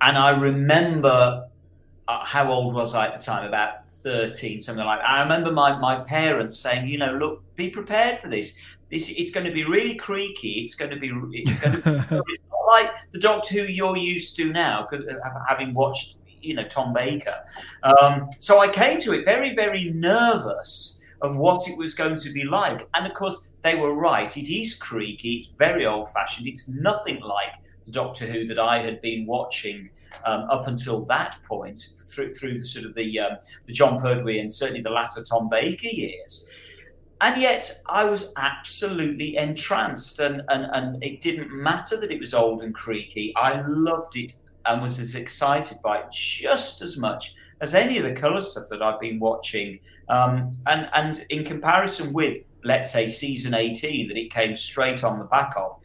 [0.00, 1.48] and I remember
[2.08, 3.46] uh, how old was I at the time?
[3.46, 5.08] About 13, something like that.
[5.08, 8.58] I remember my, my parents saying, you know, look, be prepared for this.
[8.90, 10.60] This it's going to be really creaky.
[10.62, 11.90] It's going to be it's going to be,
[12.28, 14.98] it's not like the Doctor Who you're used to now, uh,
[15.48, 17.36] having watched you know Tom Baker.
[17.82, 22.30] Um, so I came to it very very nervous of what it was going to
[22.30, 24.36] be like, and of course they were right.
[24.36, 25.34] It is creaky.
[25.34, 26.46] It's very old fashioned.
[26.46, 27.52] It's nothing like
[27.84, 29.90] the Doctor Who that I had been watching.
[30.26, 33.36] Um, up until that point, through through the sort of the um,
[33.66, 36.48] the Jon Pertwee and certainly the latter Tom Baker years,
[37.20, 42.34] and yet I was absolutely entranced, and, and, and it didn't matter that it was
[42.34, 43.32] old and creaky.
[43.34, 44.34] I loved it
[44.66, 48.64] and was as excited by it just as much as any of the colour stuff
[48.70, 49.78] that I've been watching.
[50.08, 55.18] Um, and, and in comparison with, let's say, season 18, that it came straight on
[55.18, 55.78] the back of,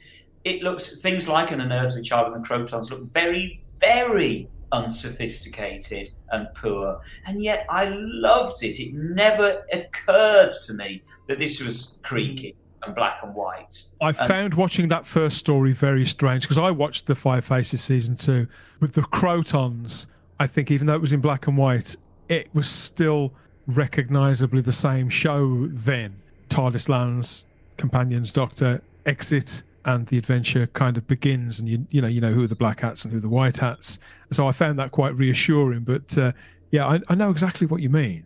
[0.43, 6.47] it looks, things like an unearthly child and the Krotons look very, very unsophisticated and
[6.53, 7.01] poor.
[7.25, 8.80] And yet I loved it.
[8.80, 13.84] It never occurred to me that this was creaky and black and white.
[14.01, 17.82] I and found watching that first story very strange because I watched the Five Faces
[17.82, 18.47] season two
[18.80, 20.07] with the Krotons.
[20.39, 21.95] I think even though it was in black and white,
[22.30, 23.34] it was still
[23.67, 26.15] recognizably the same show then.
[26.49, 31.59] TARDIS lands, companions, Doctor, exit, and the adventure kind of begins.
[31.59, 33.30] And you you know you know who are the black hats and who are the
[33.30, 33.99] white hats.
[34.32, 35.82] So I found that quite reassuring.
[35.82, 36.32] But uh,
[36.71, 38.23] yeah, I, I know exactly what you mean.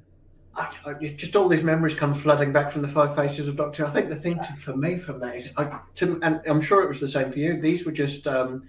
[0.56, 3.86] I, I, just all these memories come flooding back from the Five Faces of Doctor.
[3.86, 6.84] I think the thing to, for me from that is, I, to, and I'm sure
[6.84, 7.60] it was the same for you.
[7.60, 8.64] These were just um,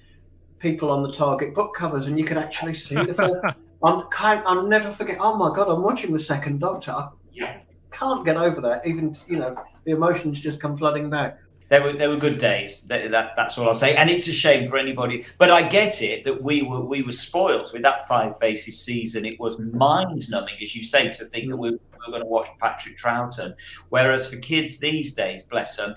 [0.59, 3.55] people on the Target book covers, and you could actually see the.
[3.83, 5.19] I'm, I'll never forget.
[5.21, 6.93] Oh my god, I'm watching the Second Doctor.
[6.93, 7.59] I, yeah,
[7.93, 8.87] can't get over that.
[8.87, 9.55] Even you know,
[9.85, 11.39] the emotions just come flooding back
[11.75, 12.85] there were there were good days.
[12.85, 13.97] That, that, that's all I'll say.
[13.97, 17.11] And it's a shame for anybody, but I get it that we were we were
[17.11, 19.25] spoiled with that Five Faces season.
[19.25, 22.49] It was mind numbing, as you say, to think that we were going to watch
[22.61, 23.55] Patrick Troughton.
[23.89, 25.97] Whereas for kids these days, bless them,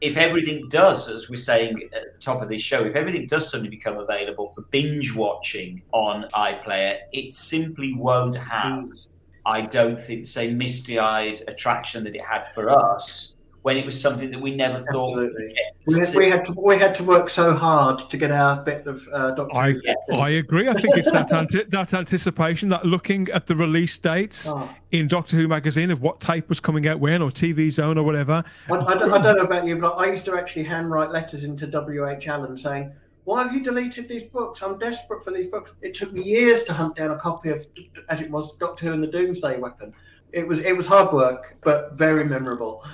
[0.00, 3.50] if everything does, as we're saying at the top of this show, if everything does
[3.50, 8.84] suddenly become available for binge watching on iPlayer, it simply won't have.
[8.84, 9.06] Mm.
[9.46, 13.84] I don't think, the same misty eyed attraction that it had for us when it
[13.84, 15.54] was something that we never thought Absolutely.
[15.86, 19.06] we, we, had to we had to work so hard to get our bit of
[19.12, 19.74] uh, Doctor I,
[20.12, 20.68] I agree.
[20.68, 24.70] I think it's that anti- that anticipation, that looking at the release dates oh.
[24.92, 28.02] in Doctor Who magazine of what tape was coming out when, or TV Zone or
[28.02, 28.42] whatever.
[28.70, 31.44] I, I, don't, I don't know about you, but I used to actually handwrite letters
[31.44, 32.08] into W.
[32.08, 32.28] H.
[32.28, 32.92] Allen saying.
[33.24, 34.62] Why have you deleted these books?
[34.62, 35.70] I'm desperate for these books.
[35.82, 37.64] It took me years to hunt down a copy of,
[38.08, 39.92] as it was, Doctor Who and the Doomsday Weapon
[40.32, 42.84] it was it was hard work, but very memorable.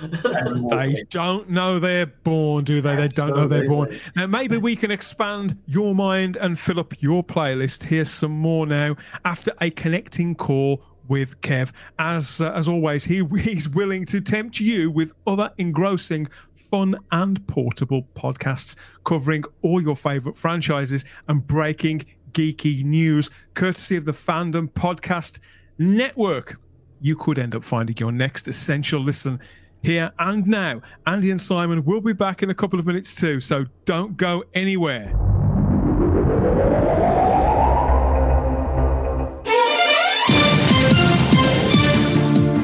[0.69, 2.95] they don't know they're born, do they?
[2.95, 3.97] They don't know they're born.
[4.15, 7.83] Now maybe we can expand your mind and fill up your playlist.
[7.83, 11.71] Here's some more now after a connecting call with Kev.
[11.99, 17.45] As uh, as always, he he's willing to tempt you with other engrossing, fun and
[17.47, 24.71] portable podcasts covering all your favorite franchises and breaking geeky news, courtesy of the Fandom
[24.71, 25.39] Podcast
[25.79, 26.59] Network
[27.01, 29.39] you could end up finding your next essential listen
[29.83, 30.81] here and now.
[31.05, 34.43] Andy and Simon will be back in a couple of minutes too, so don't go
[34.53, 35.13] anywhere.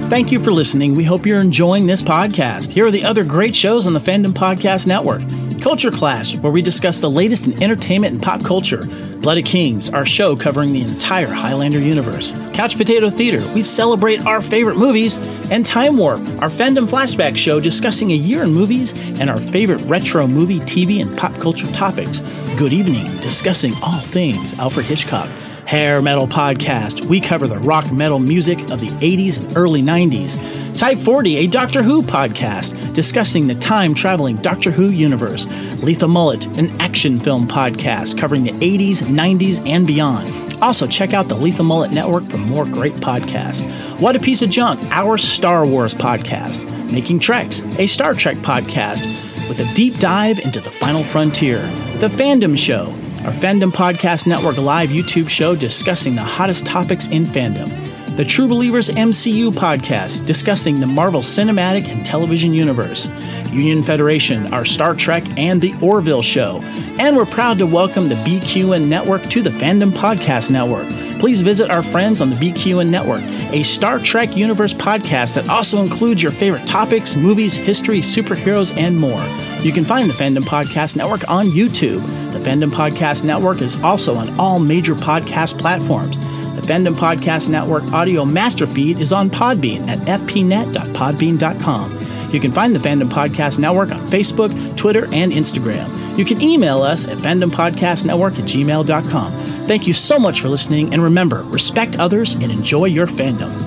[0.10, 0.94] Thank you for listening.
[0.94, 2.72] We hope you're enjoying this podcast.
[2.72, 5.24] Here are the other great shows on the Fandom Podcast Network.
[5.64, 8.82] Culture Clash, where we discuss the latest in entertainment and pop culture.
[9.22, 12.38] Blooded Kings, our show covering the entire Highlander universe.
[12.52, 15.16] Couch Potato Theater, we celebrate our favorite movies.
[15.52, 18.92] And Time Warp, our fandom flashback show discussing a year in movies
[19.22, 22.20] and our favorite retro movie, TV, and pop culture topics.
[22.58, 25.30] Good evening, discussing all things Alfred Hitchcock.
[25.74, 30.38] Hair Metal Podcast, we cover the rock metal music of the 80s and early 90s.
[30.78, 35.48] Type 40, a Doctor Who podcast discussing the time traveling Doctor Who universe.
[35.82, 40.32] Lethal Mullet, an action film podcast covering the 80s, 90s, and beyond.
[40.62, 43.64] Also, check out the Lethal Mullet Network for more great podcasts.
[44.00, 46.92] What a Piece of Junk, our Star Wars podcast.
[46.92, 49.08] Making Treks, a Star Trek podcast
[49.50, 51.58] with a deep dive into the final frontier.
[51.98, 52.94] The Fandom Show,
[53.26, 57.70] our Fandom Podcast Network live YouTube show discussing the hottest topics in fandom
[58.16, 63.10] the True Believers MCU podcast discussing the Marvel Cinematic and Television Universe,
[63.52, 66.62] Union Federation, our Star Trek, and the Orville Show.
[67.00, 70.88] And we're proud to welcome the BQN Network to the Fandom Podcast Network.
[71.20, 75.82] Please visit our friends on the BQN Network, a Star Trek Universe podcast that also
[75.82, 79.53] includes your favorite topics, movies, history, superheroes, and more.
[79.64, 82.06] You can find the Fandom Podcast Network on YouTube.
[82.34, 86.18] The Fandom Podcast Network is also on all major podcast platforms.
[86.58, 92.00] The Fandom Podcast Network audio master feed is on Podbean at fpnet.podbean.com.
[92.34, 96.18] You can find the Fandom Podcast Network on Facebook, Twitter, and Instagram.
[96.18, 99.32] You can email us at fandompodcastnetwork at gmail.com.
[99.66, 103.63] Thank you so much for listening, and remember, respect others and enjoy your fandom.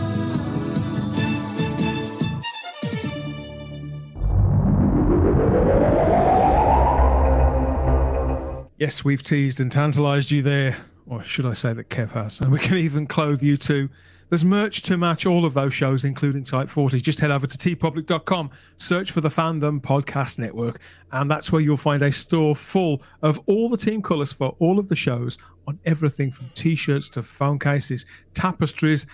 [8.78, 12.50] Yes, we've teased and tantalized you there or should I say that Kev has, and
[12.50, 13.88] we can even clothe you too.
[14.28, 17.00] There's merch to match all of those shows, including Type 40.
[17.00, 20.80] Just head over to teepublic.com, search for the Fandom Podcast Network,
[21.12, 24.80] and that's where you'll find a store full of all the team colours for all
[24.80, 28.04] of the shows on everything from t shirts to phone cases,
[28.34, 29.06] tapestries,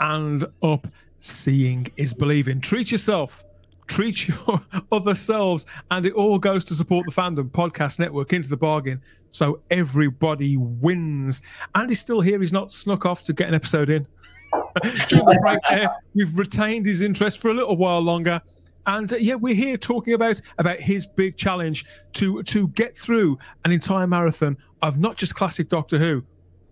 [0.00, 0.86] and up.
[1.18, 2.60] Seeing is believing.
[2.60, 3.44] Treat yourself
[3.92, 8.48] treat your other selves, and it all goes to support the fandom podcast network into
[8.48, 9.00] the bargain.
[9.30, 11.42] So everybody wins.
[11.74, 12.40] Andy's still here.
[12.40, 14.06] He's not snuck off to get an episode in.
[15.08, 18.40] During the break there, we've retained his interest for a little while longer.
[18.86, 21.84] And uh, yeah, we're here talking about about his big challenge
[22.14, 26.24] to to get through an entire marathon of not just classic Doctor Who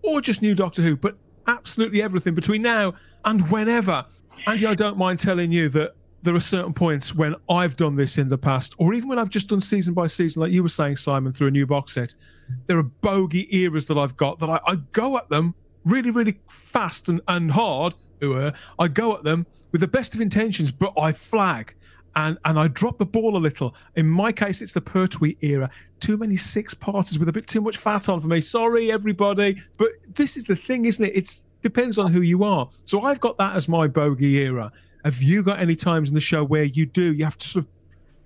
[0.03, 1.17] or just new Doctor Who, but
[1.47, 2.95] absolutely everything between now
[3.25, 4.05] and whenever.
[4.47, 8.19] Andy, I don't mind telling you that there are certain points when I've done this
[8.19, 10.69] in the past, or even when I've just done season by season, like you were
[10.69, 12.15] saying, Simon, through a new box set.
[12.67, 15.55] There are bogey eras that I've got that I, I go at them
[15.85, 17.95] really, really fast and, and hard.
[18.23, 21.75] I go at them with the best of intentions, but I flag
[22.17, 23.75] and and I drop the ball a little.
[23.97, 25.71] In my case, it's the Pertwee era.
[26.01, 28.41] Too many six parters with a bit too much fat on for me.
[28.41, 31.17] Sorry, everybody, but this is the thing, isn't it?
[31.17, 32.69] It depends on who you are.
[32.83, 34.73] So I've got that as my bogey era.
[35.05, 37.65] Have you got any times in the show where you do you have to sort
[37.65, 37.71] of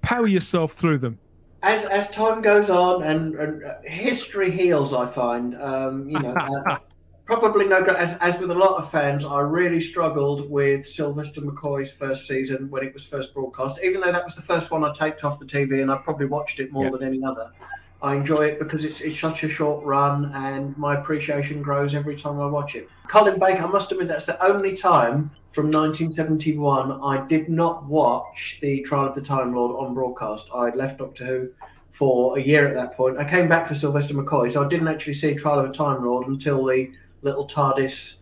[0.03, 1.19] power yourself through them?
[1.63, 6.35] As as time goes on and, and uh, history heals, I find um, you know.
[6.35, 6.79] uh,
[7.25, 11.91] probably no as, as with a lot of fans i really struggled with sylvester mccoy's
[11.91, 14.93] first season when it was first broadcast even though that was the first one i
[14.93, 16.91] taped off the tv and i probably watched it more yeah.
[16.91, 17.51] than any other
[18.05, 22.17] I enjoy it because it's it's such a short run, and my appreciation grows every
[22.17, 22.91] time I watch it.
[23.09, 28.59] Colin Baker, I must admit, that's the only time from 1971 I did not watch
[28.61, 30.49] the Trial of the Time Lord on broadcast.
[30.55, 31.49] I left Doctor Who
[31.93, 33.17] for a year at that point.
[33.17, 36.05] I came back for Sylvester McCoy, so I didn't actually see Trial of the Time
[36.05, 36.91] Lord until the
[37.23, 38.17] little TARDIS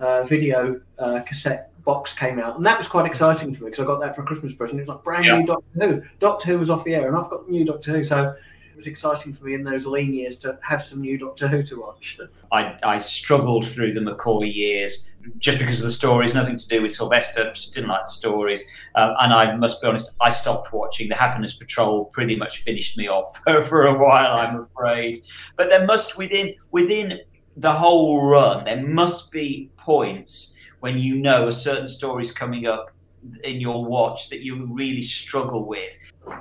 [0.00, 3.82] uh, video uh, cassette box came out, and that was quite exciting for me because
[3.82, 4.80] I got that for a Christmas present.
[4.80, 5.38] It was like brand yeah.
[5.38, 6.02] new Doctor Who.
[6.20, 8.34] Doctor Who was off the air, and I've got new Doctor Who, so
[8.74, 11.62] it was exciting for me in those lean years to have some new Doctor Who
[11.62, 12.18] to watch.
[12.50, 16.82] I, I struggled through the McCoy years just because of the stories, nothing to do
[16.82, 18.68] with Sylvester, just didn't like the stories.
[18.96, 21.08] Um, and I must be honest, I stopped watching.
[21.08, 25.22] The Happiness Patrol pretty much finished me off for a while, I'm afraid.
[25.54, 27.20] But there must, within within
[27.56, 32.90] the whole run, there must be points when you know a certain story's coming up
[33.44, 35.96] in your watch that you really struggle with.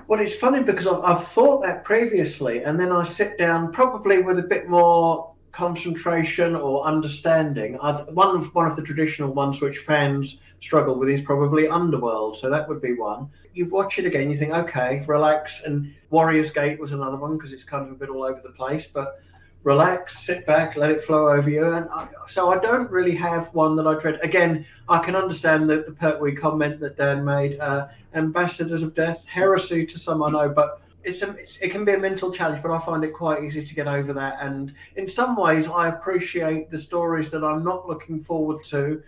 [0.08, 4.22] Well, it's funny because I've, I've thought that previously, and then I sit down probably
[4.22, 7.78] with a bit more concentration or understanding.
[7.82, 12.38] I've, one of one of the traditional ones which fans struggle with is probably Underworld,
[12.38, 13.30] so that would be one.
[13.54, 15.64] You watch it again, you think, okay, relax.
[15.64, 18.50] And Warriors Gate was another one because it's kind of a bit all over the
[18.50, 19.20] place, but
[19.64, 21.74] relax, sit back, let it flow over you.
[21.74, 24.20] And I, so I don't really have one that I dread.
[24.24, 27.60] Again, I can understand the, the Pertwee comment that Dan made.
[27.60, 31.84] Uh, ambassadors of death, heresy to some I know, but it's, a, it's, it can
[31.86, 34.38] be a mental challenge, but I find it quite easy to get over that.
[34.40, 39.04] And in some ways, I appreciate the stories that I'm not looking forward to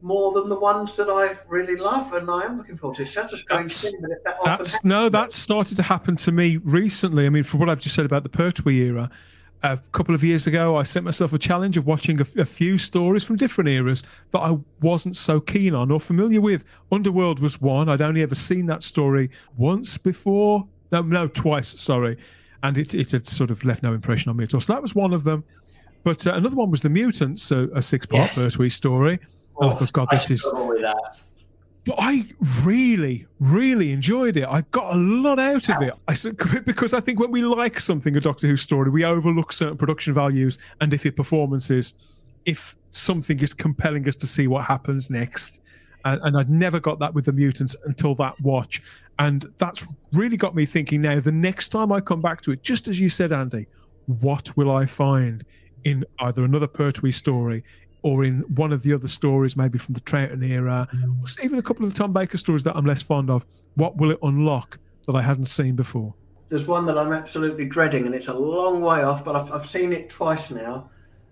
[0.00, 3.02] more than the ones that I really love and I am looking forward to.
[3.02, 6.32] It's such a strange that's, thing, but that that's no, that's started to happen to
[6.32, 7.24] me recently.
[7.24, 9.10] I mean, for what I've just said about the Pertwee era,
[9.64, 12.76] a couple of years ago, I set myself a challenge of watching a, a, few
[12.76, 16.64] stories from different eras that I wasn't so keen on or familiar with.
[16.92, 17.88] Underworld was one.
[17.88, 20.66] I'd only ever seen that story once before.
[20.92, 21.80] No, no, twice.
[21.80, 22.18] Sorry,
[22.62, 24.60] and it, it had sort of left no impression on me at all.
[24.60, 25.42] So that was one of them.
[26.02, 28.44] But uh, another one was the Mutants, a, a six-part yes.
[28.44, 29.18] Pertwee story.
[29.56, 30.52] Oh, and I thought, God, this I is.
[31.84, 32.26] But I
[32.62, 34.46] really, really enjoyed it.
[34.48, 35.92] I got a lot out of it.
[36.08, 39.76] I because I think when we like something, a Doctor Who story, we overlook certain
[39.76, 41.94] production values and if it performances,
[42.46, 45.60] if something is compelling us to see what happens next.
[46.06, 48.82] And, and I'd never got that with the mutants until that watch,
[49.18, 51.00] and that's really got me thinking.
[51.00, 53.66] Now, the next time I come back to it, just as you said, Andy,
[54.06, 55.44] what will I find
[55.84, 57.62] in either another Pertwee story,
[58.04, 61.62] or in one of the other stories, maybe from the Troughton era, or even a
[61.62, 63.46] couple of the Tom Baker stories that I'm less fond of,
[63.76, 66.14] what will it unlock that I hadn't seen before?
[66.50, 69.66] There's one that I'm absolutely dreading, and it's a long way off, but I've, I've
[69.66, 70.90] seen it twice now,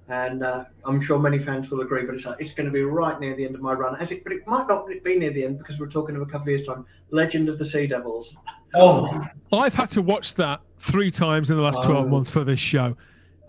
[0.09, 2.07] and uh, I'm sure many fans will agree.
[2.07, 4.11] But it's uh, it's going to be right near the end of my run, as
[4.11, 6.45] it, but it might not be near the end because we're talking of a couple
[6.45, 6.87] of years' time.
[7.11, 8.35] Legend of the Sea Devils.
[8.75, 12.59] Oh, I've had to watch that three times in the last 12 months for this
[12.59, 12.97] show.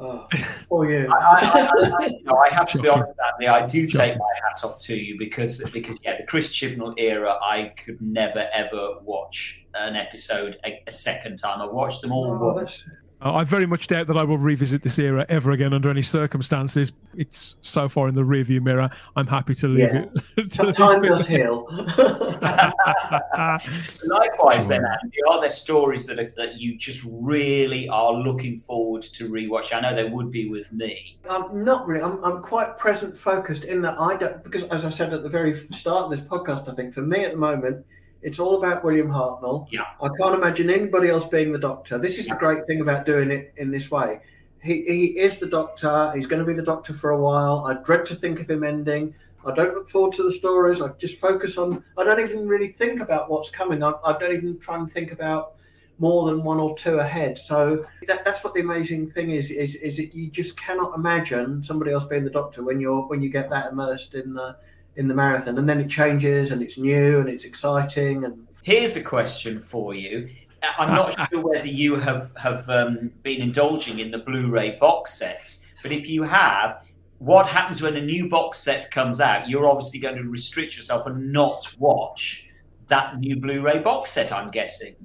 [0.16, 0.28] Oh,
[0.68, 1.08] for you.
[1.10, 3.48] I, I, I, no, I have to be honest, Andy.
[3.48, 7.38] I do take my hat off to you because, because yeah, the Chris Chibnall era,
[7.42, 11.62] I could never ever watch an episode a, a second time.
[11.62, 12.86] I watched them all oh, once.
[13.24, 16.02] Uh, I very much doubt that I will revisit this era ever again under any
[16.02, 16.92] circumstances.
[17.16, 18.90] It's so far in the rearview mirror.
[19.16, 20.06] I'm happy to leave yeah.
[20.36, 20.50] it.
[20.52, 21.38] to Time leave does it.
[21.38, 21.66] heal.
[24.06, 29.04] Likewise, then, Andy, are there stories that are, that you just really are looking forward
[29.04, 29.74] to rewatch?
[29.74, 31.18] I know there would be with me.
[31.30, 32.04] I'm not really.
[32.04, 35.30] I'm, I'm quite present focused in that I don't because, as I said at the
[35.30, 37.86] very start of this podcast, I think for me at the moment
[38.24, 39.68] it's all about William Hartnell.
[39.70, 39.86] Yeah.
[40.02, 41.98] I can't imagine anybody else being the Doctor.
[41.98, 42.34] This is yeah.
[42.34, 44.22] the great thing about doing it in this way.
[44.62, 46.14] He, he is the Doctor.
[46.16, 47.66] He's going to be the Doctor for a while.
[47.66, 49.14] I dread to think of him ending.
[49.46, 50.82] I don't look forward to the stories.
[50.82, 51.84] I just focus on.
[51.98, 53.84] I don't even really think about what's coming.
[53.84, 55.56] I, I don't even try and think about
[56.00, 57.38] more than one or two ahead.
[57.38, 59.52] So that, that's what the amazing thing is.
[59.52, 63.22] Is is that you just cannot imagine somebody else being the Doctor when you're when
[63.22, 64.56] you get that immersed in the
[64.96, 68.26] in the marathon, and then it changes and it's new and it's exciting.
[68.26, 70.30] And here's a question for you.
[70.78, 75.68] I'm not sure whether you have have um, been indulging in the Blu-ray box sets,
[75.82, 76.84] but if you have,
[77.20, 79.48] what happens when a new box set comes out?
[79.48, 82.50] You're obviously going to restrict yourself and not watch
[82.88, 84.32] that new Blu-ray box set.
[84.32, 84.96] I'm guessing.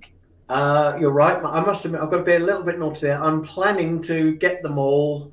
[0.48, 1.36] Uh, you're right.
[1.44, 3.22] I must admit, I've got to be a little bit naughty there.
[3.22, 5.32] I'm planning to get them all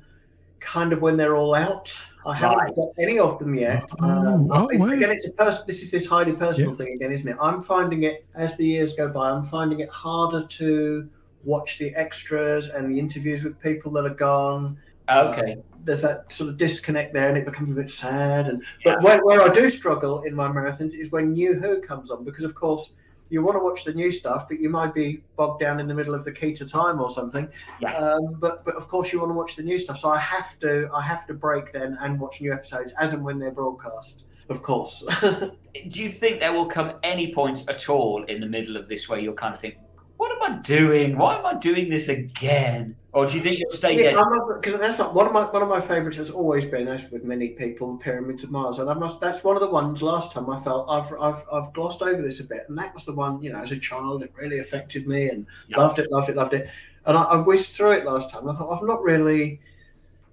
[0.60, 1.96] kind of when they're all out.
[2.24, 2.74] I haven't right.
[2.74, 3.84] got any of them yet.
[4.00, 6.76] Oh, um, oh, it's, again, it's a pers- This is this highly personal yeah.
[6.76, 7.36] thing again, isn't it?
[7.40, 9.30] I'm finding it as the years go by.
[9.30, 11.08] I'm finding it harder to
[11.44, 14.76] watch the extras and the interviews with people that are gone.
[15.08, 15.52] Okay.
[15.52, 18.48] Uh, there's that sort of disconnect there, and it becomes a bit sad.
[18.48, 22.10] And but where, where I do struggle in my marathons is when New Who comes
[22.10, 22.90] on, because of course
[23.28, 25.94] you want to watch the new stuff, but you might be bogged down in the
[25.94, 27.48] middle of the key to time or something.
[27.80, 27.96] Yeah.
[27.96, 30.58] Um, but but of course you want to watch the new stuff, so I have
[30.60, 34.24] to I have to break then and watch new episodes as and when they're broadcast.
[34.48, 35.02] Of course.
[35.22, 39.08] Do you think there will come any point at all in the middle of this
[39.08, 39.76] where you'll kind of think,
[40.16, 41.16] what am I doing?
[41.16, 42.96] Why am I doing this again?
[43.12, 44.24] Or do you think you'll stay yeah, dead?
[44.60, 47.24] Because that's not one of my one of my favourites has always been, as with
[47.24, 49.20] many people, the Pyramids of Mars, and I must.
[49.20, 50.02] That's one of the ones.
[50.02, 53.06] Last time I felt I've I've, I've glossed over this a bit, and that was
[53.06, 53.42] the one.
[53.42, 55.78] You know, as a child, it really affected me, and yep.
[55.78, 56.68] loved it, loved it, loved it.
[57.06, 58.50] and I, I whizzed through it last time.
[58.50, 59.60] I thought I've not really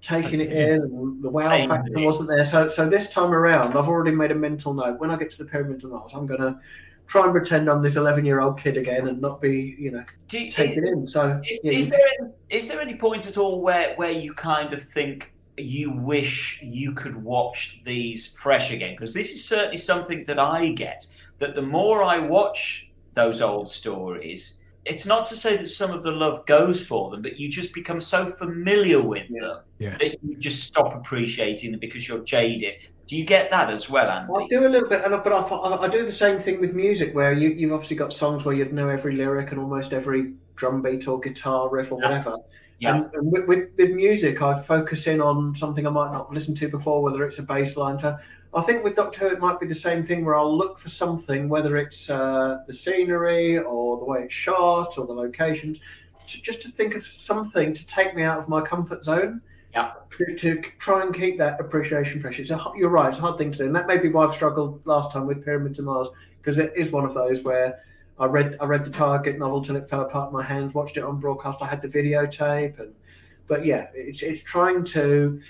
[0.04, 2.06] taken it in, the wow Same factor here.
[2.06, 2.44] wasn't there.
[2.44, 5.00] So, so this time around, I've already made a mental note.
[5.00, 6.58] When I get to the Pyramids of Mars, I'm going to
[7.06, 10.04] try and pretend I'm this 11 year old kid again and not be, you know,
[10.28, 11.06] Do you, take it in.
[11.06, 14.32] So, Is, yeah, is there any, is there any point at all where where you
[14.34, 18.94] kind of think you wish you could watch these fresh again?
[18.94, 21.06] Because this is certainly something that I get.
[21.38, 26.02] That the more I watch those old stories, it's not to say that some of
[26.02, 29.40] the love goes for them, but you just become so familiar with Yeah.
[29.40, 29.96] them Yeah.
[29.98, 32.76] that you just stop appreciating them because you're jaded.
[33.06, 34.32] Do you get that as well, Andy?
[34.34, 36.74] I do a little bit, and I- but I, I, do the same thing with
[36.74, 40.32] music, where you, you've obviously got songs where you'd know every lyric and almost every
[40.56, 42.08] drum beat or guitar riff or Yeah.
[42.08, 42.36] whatever.
[42.78, 42.94] Yeah.
[42.96, 46.32] And, and with, with, with music, I focus in on something I might not have
[46.32, 47.98] listened to before, whether it's a bass line.
[47.98, 48.16] So
[48.54, 50.88] I think with Doctor Who, it might be the same thing where I'll look for
[50.88, 55.78] something, whether it's uh, the scenery or the way it's shot or the locations,
[56.26, 59.40] to, just to think of something to take me out of my comfort zone.
[59.74, 59.92] Yeah.
[60.18, 62.38] To, to try and keep that appreciation fresh.
[62.38, 63.66] It's a, h- you're right, it's a hard thing to do.
[63.66, 66.08] And that may be why I've struggled last time with Pyramids of Mars,
[66.40, 67.80] because it is one of those where
[68.18, 70.96] I read I read the Target novel till it fell apart in my hands, watched
[70.96, 72.94] it on broadcast, I had the videotape and
[73.46, 75.40] but yeah, it's it's trying to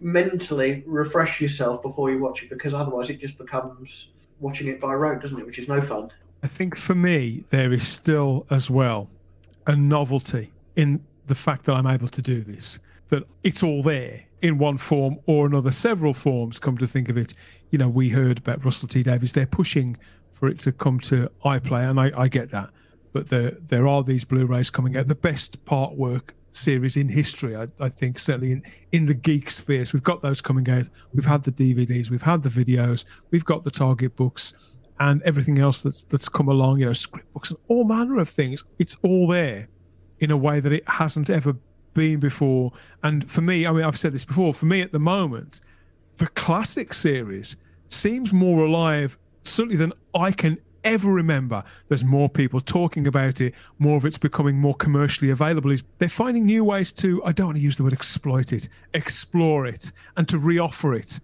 [0.00, 4.08] mentally refresh yourself before you watch it because otherwise it just becomes
[4.40, 5.46] watching it by rote, doesn't it?
[5.46, 6.10] Which is no fun.
[6.42, 9.08] I think for me, there is still as well
[9.66, 12.80] a novelty in the fact that I'm able to do this,
[13.12, 17.18] that it's all there in one form or another, several forms, come to think of
[17.18, 17.34] it.
[17.70, 19.98] You know, we heard about Russell T Davies, they're pushing
[20.32, 22.70] for it to come to iPlayer, and I, I get that.
[23.12, 27.06] But there, there are these Blu rays coming out, the best part work series in
[27.06, 29.92] history, I, I think, certainly in, in the geek spheres.
[29.92, 30.88] We've got those coming out.
[31.12, 34.54] We've had the DVDs, we've had the videos, we've got the Target books
[35.00, 38.28] and everything else that's that's come along, you know, script books and all manner of
[38.30, 38.64] things.
[38.78, 39.68] It's all there
[40.20, 41.54] in a way that it hasn't ever
[41.94, 42.72] been before.
[43.02, 44.54] And for me, I mean, I've said this before.
[44.54, 45.60] For me, at the moment,
[46.18, 47.56] the classic series
[47.88, 51.62] seems more alive, certainly than I can ever remember.
[51.88, 53.54] There's more people talking about it.
[53.78, 55.70] More of it's becoming more commercially available.
[55.70, 57.22] Is they're finding new ways to.
[57.24, 61.20] I don't want to use the word exploit it, explore it, and to reoffer it.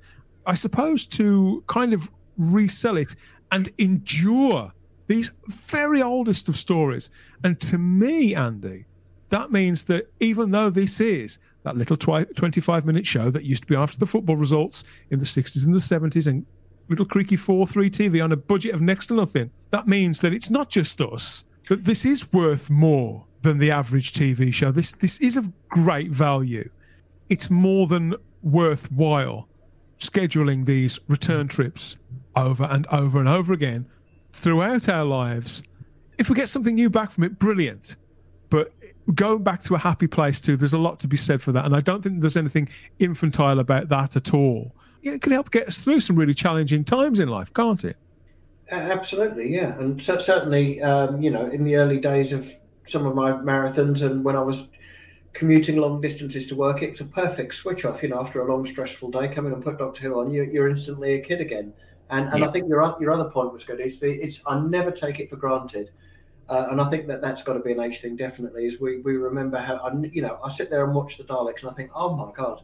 [0.46, 3.16] I suppose to kind of resell it
[3.50, 4.72] and endure
[5.06, 7.10] these very oldest of stories.
[7.42, 8.84] And to me, Andy,
[9.30, 13.64] that means that even though this is that little twi- 25 minute show that used
[13.64, 16.46] to be after the football results in the 60s and the 70s and
[16.88, 20.32] little creaky 4 3 TV on a budget of next to nothing, that means that
[20.32, 24.70] it's not just us, that this is worth more than the average TV show.
[24.70, 26.68] This, this is of great value.
[27.28, 29.48] It's more than worthwhile
[29.98, 31.96] scheduling these return trips
[32.36, 33.86] over and over and over again
[34.32, 35.62] throughout our lives.
[36.18, 37.96] If we get something new back from it, brilliant.
[38.50, 38.72] But
[39.14, 41.64] going back to a happy place too, there's a lot to be said for that.
[41.64, 42.68] And I don't think there's anything
[42.98, 44.74] infantile about that at all.
[45.02, 47.96] Yeah, It can help get us through some really challenging times in life, can't it?
[48.70, 52.52] Absolutely, yeah, and cer- certainly, um, you know, in the early days of
[52.86, 54.66] some of my marathons and when I was
[55.32, 58.02] commuting long distances to work, it's a perfect switch off.
[58.02, 60.68] You know, after a long stressful day, coming and put Doctor Who on, you, you're
[60.68, 61.72] instantly a kid again.
[62.10, 63.80] And and I think your your other point was good.
[63.80, 65.90] It's the it's I never take it for granted.
[66.48, 68.64] Uh, and I think that that's got to be an age thing, definitely.
[68.66, 71.60] Is we, we remember how I, you know I sit there and watch the Daleks
[71.62, 72.62] and I think, oh my god,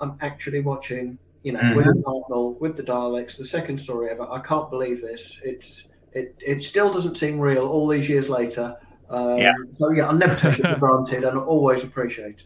[0.00, 1.76] I'm actually watching you know Mhm.
[1.76, 4.28] William Hartnell with the Daleks, the second story ever.
[4.30, 5.38] I can't believe this.
[5.44, 8.76] It's it it still doesn't seem real all these years later.
[9.08, 9.52] Um, Yeah.
[9.76, 12.44] So yeah, I never take it for granted and I always appreciate it.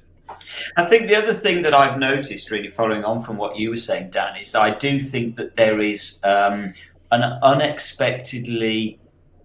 [0.76, 3.76] I think the other thing that I've noticed, really following on from what you were
[3.76, 6.68] saying, Dan, is I do think that there is um,
[7.12, 8.98] an unexpectedly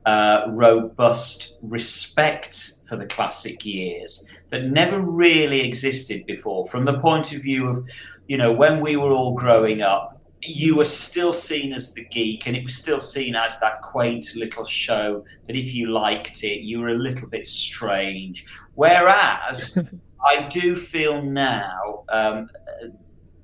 [0.09, 6.65] uh, robust respect for the classic years that never really existed before.
[6.65, 7.87] From the point of view of,
[8.27, 12.47] you know, when we were all growing up, you were still seen as the geek
[12.47, 16.61] and it was still seen as that quaint little show that if you liked it,
[16.61, 18.45] you were a little bit strange.
[18.73, 19.77] Whereas
[20.25, 22.49] I do feel now um,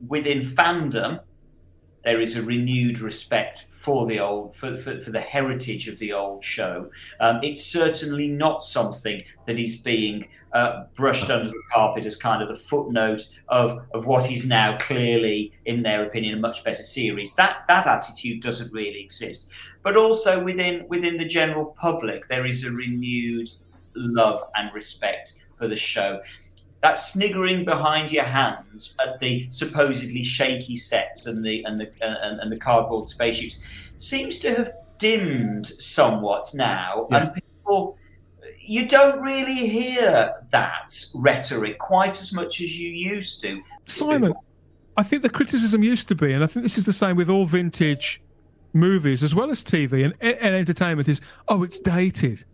[0.07, 1.19] within fandom
[2.05, 6.13] there is a renewed respect for the old for, for, for the heritage of the
[6.13, 6.89] old show.
[7.19, 12.41] Um, it's certainly not something that is being uh, brushed under the carpet as kind
[12.41, 16.83] of the footnote of, of what is now clearly, in their opinion, a much better
[16.83, 17.35] series.
[17.35, 19.49] That that attitude doesn't really exist.
[19.81, 23.49] But also within within the general public, there is a renewed
[23.95, 26.21] love and respect for the show
[26.85, 32.37] that sniggering behind your hands at the supposedly shaky sets and the and the uh,
[32.39, 33.59] and, the cardboard spaceships
[33.97, 37.17] seems to have dimmed somewhat now, Yeah.
[37.17, 37.97] and people,
[38.61, 43.59] you don't really hear that rhetoric quite as much as you used to.
[43.87, 44.35] Simon,
[44.95, 47.31] I think the criticism used to be, and I think this is the same with
[47.31, 48.21] all vintage
[48.73, 52.45] movies as well as TV and, and entertainment, is oh, it's dated.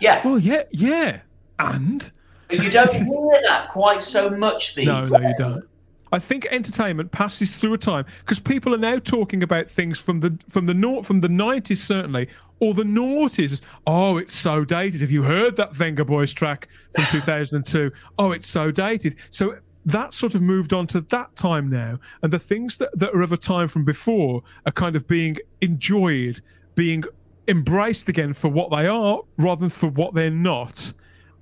[0.00, 0.26] Yeah.
[0.26, 1.20] Well, yeah, yeah,
[1.60, 2.10] and
[2.48, 5.12] but you don't hear that quite so much these no, days.
[5.12, 5.64] no, no, you don't.
[6.12, 10.20] I think entertainment passes through a time because people are now talking about things from
[10.20, 12.28] the from the nor- from the nineties certainly
[12.60, 13.60] or the noughties.
[13.86, 15.00] Oh, it's so dated.
[15.00, 17.92] Have you heard that Vengaboys track from two thousand and two?
[18.18, 19.16] Oh, it's so dated.
[19.30, 23.14] So that sort of moved on to that time now, and the things that, that
[23.14, 26.40] are of a time from before are kind of being enjoyed,
[26.74, 27.04] being
[27.48, 30.92] embraced again for what they are rather than for what they're not.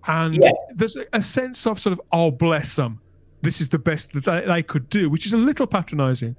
[0.07, 0.53] And Yeah.
[0.75, 3.01] there's a, a sense of sort of, oh, bless them.
[3.43, 6.37] This is the best that they, they could do, which is a little patronizing.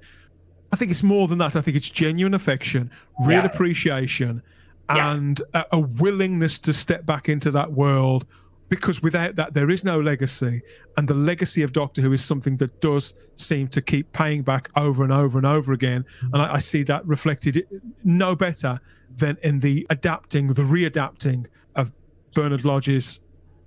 [0.72, 1.56] I think it's more than that.
[1.56, 2.90] I think it's genuine affection,
[3.20, 3.46] real Yeah.
[3.46, 4.42] appreciation,
[4.90, 5.12] Yeah.
[5.12, 8.26] and a, a willingness to step back into that world.
[8.68, 10.60] Because without that, there is no legacy.
[10.96, 14.68] And the legacy of Doctor Who is something that does seem to keep paying back
[14.74, 16.04] over and over and over again.
[16.18, 16.34] Mm-hmm.
[16.34, 17.64] And I, I see that reflected
[18.02, 18.80] no better
[19.16, 21.92] than in the adapting, the readapting of
[22.34, 23.20] Bernard Lodge's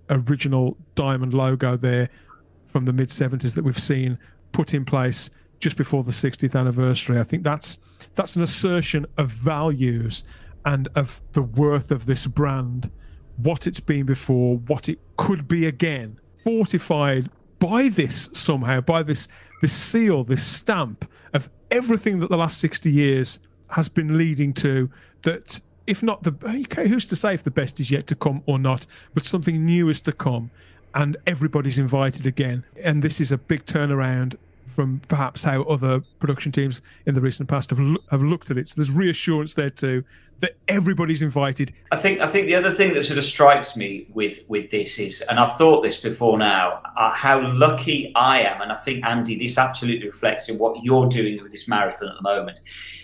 [0.09, 2.09] original diamond logo there
[2.65, 4.17] from the mid 70s that we've seen
[4.51, 5.29] put in place
[5.59, 7.19] just before the 60th anniversary.
[7.19, 7.79] I think that's
[8.15, 10.23] that's an assertion of values
[10.65, 12.91] and of the worth of this brand,
[13.37, 17.29] what it's been before, what it could be again, fortified
[17.59, 19.27] by this somehow, by this
[19.61, 24.89] this seal, this stamp of everything that the last 60 years has been leading to
[25.23, 25.59] that
[25.89, 28.59] if not the okay, who's to say if the best is yet to come or
[28.59, 30.51] not, but something new is to come
[30.93, 32.63] and everybody's invited again.
[32.83, 34.35] And this is a big turnaround
[34.67, 37.79] from perhaps how other production teams in the recent past have,
[38.11, 38.67] have looked at it.
[38.67, 40.03] So there's reassurance there too
[40.41, 41.73] that everybody's invited.
[41.91, 44.99] I think I think the other thing that sort of strikes me with with this
[44.99, 49.03] is, and I've thought this before now, uh, how lucky I am, and I think
[49.05, 52.59] Andy, this absolutely reflects in what you're doing with this marathon at the moment.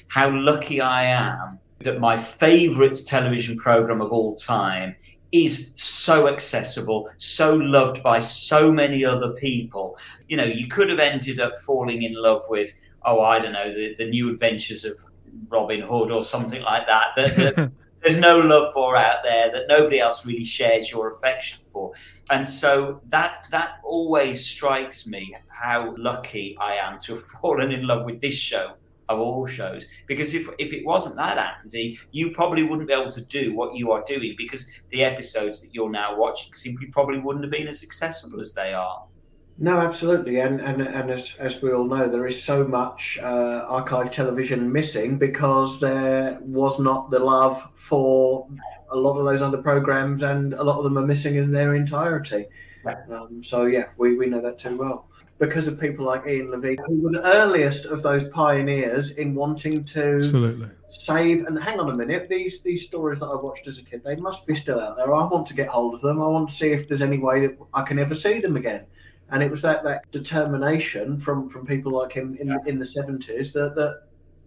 [0.07, 4.95] How lucky I am that my favourite television program of all time
[5.31, 9.97] is so accessible, so loved by so many other people.
[10.29, 13.73] You know, you could have ended up falling in love with, oh, I don't know,
[13.73, 15.03] the, the new adventures of
[15.49, 17.07] Robin Hood or something like that.
[17.17, 17.71] That, that
[18.01, 21.91] there's no love for out there that nobody else really shares your affection for.
[22.29, 27.85] And so that that always strikes me how lucky I am to have fallen in
[27.85, 28.75] love with this show
[29.09, 29.89] of all shows.
[30.07, 33.75] Because if if it wasn't that, Andy, you probably wouldn't be able to do what
[33.75, 37.67] you are doing because the episodes that you're now watching simply probably wouldn't have been
[37.67, 39.05] as accessible as they are.
[39.57, 43.65] No, absolutely, and and and as as we all know, there is so much uh,
[43.67, 48.47] archive television missing because there was not the love for
[48.91, 51.73] a lot of those other programs, and a lot of them are missing in their
[51.75, 52.47] entirety.
[52.83, 52.97] Right.
[53.09, 56.77] Um, so yeah, we, we know that too well because of people like Ian Levine,
[56.85, 60.69] who were the earliest of those pioneers in wanting to Absolutely.
[60.87, 64.01] save and hang on a minute these these stories that i watched as a kid
[64.03, 66.49] they must be still out there i want to get hold of them i want
[66.49, 68.85] to see if there's any way that i can ever see them again
[69.31, 73.51] and it was that that determination from from people like him in in the 70s
[73.51, 74.03] that that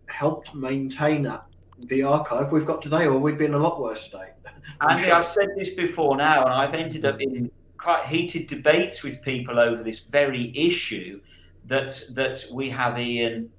[0.07, 1.45] helped maintain that
[1.85, 4.33] the archive we've got today or we'd be in a lot worse state
[4.81, 5.15] Andy, sure.
[5.15, 9.59] I've said this before now, and I've ended up in quite heated debates with people
[9.59, 11.21] over this very issue
[11.67, 13.51] that that we have Ian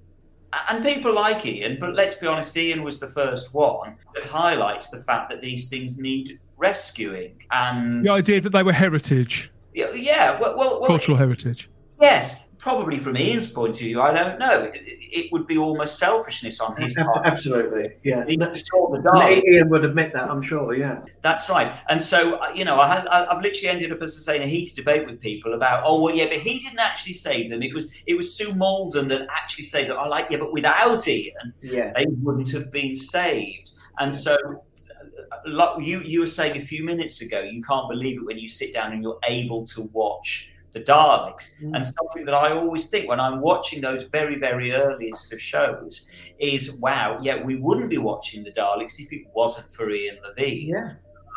[0.69, 4.89] and people like Ian, but let's be honest, Ian was the first one that highlights
[4.89, 7.35] the fact that these things need rescuing.
[7.51, 11.69] And The idea that they were heritage, yeah, yeah, well, well, well cultural heritage.
[12.01, 14.69] yes, probably from Ian's point of view, I don't know.
[14.73, 14.81] It,
[15.19, 17.25] it would be almost selfishness on his part.
[17.25, 19.41] absolutely yeah He saw the.
[19.47, 21.71] Ian would admit that I'm sure yeah That's right.
[21.89, 24.35] And so, uh, you know, I had, I- I've literally ended up, as I say,
[24.35, 27.49] in a heated debate with people about, oh, well, yeah, but he didn't actually save
[27.49, 27.63] them.
[27.63, 29.97] It was it was Sue Malden that actually saved them.
[29.97, 33.71] I like, yeah, but without Ian, yeah they wouldn't have been saved.
[33.99, 38.17] And so, uh, like you you were saying a few minutes ago, you can't believe
[38.21, 41.63] it when you sit down and you're able to watch the Daleks.
[41.63, 41.75] Mm.
[41.75, 46.09] And something that I always think when I'm watching those very, very earliest of shows
[46.39, 50.67] is, wow, yeah, we wouldn't be watching the Daleks if it wasn't for Ian Levine.
[50.69, 50.93] yeah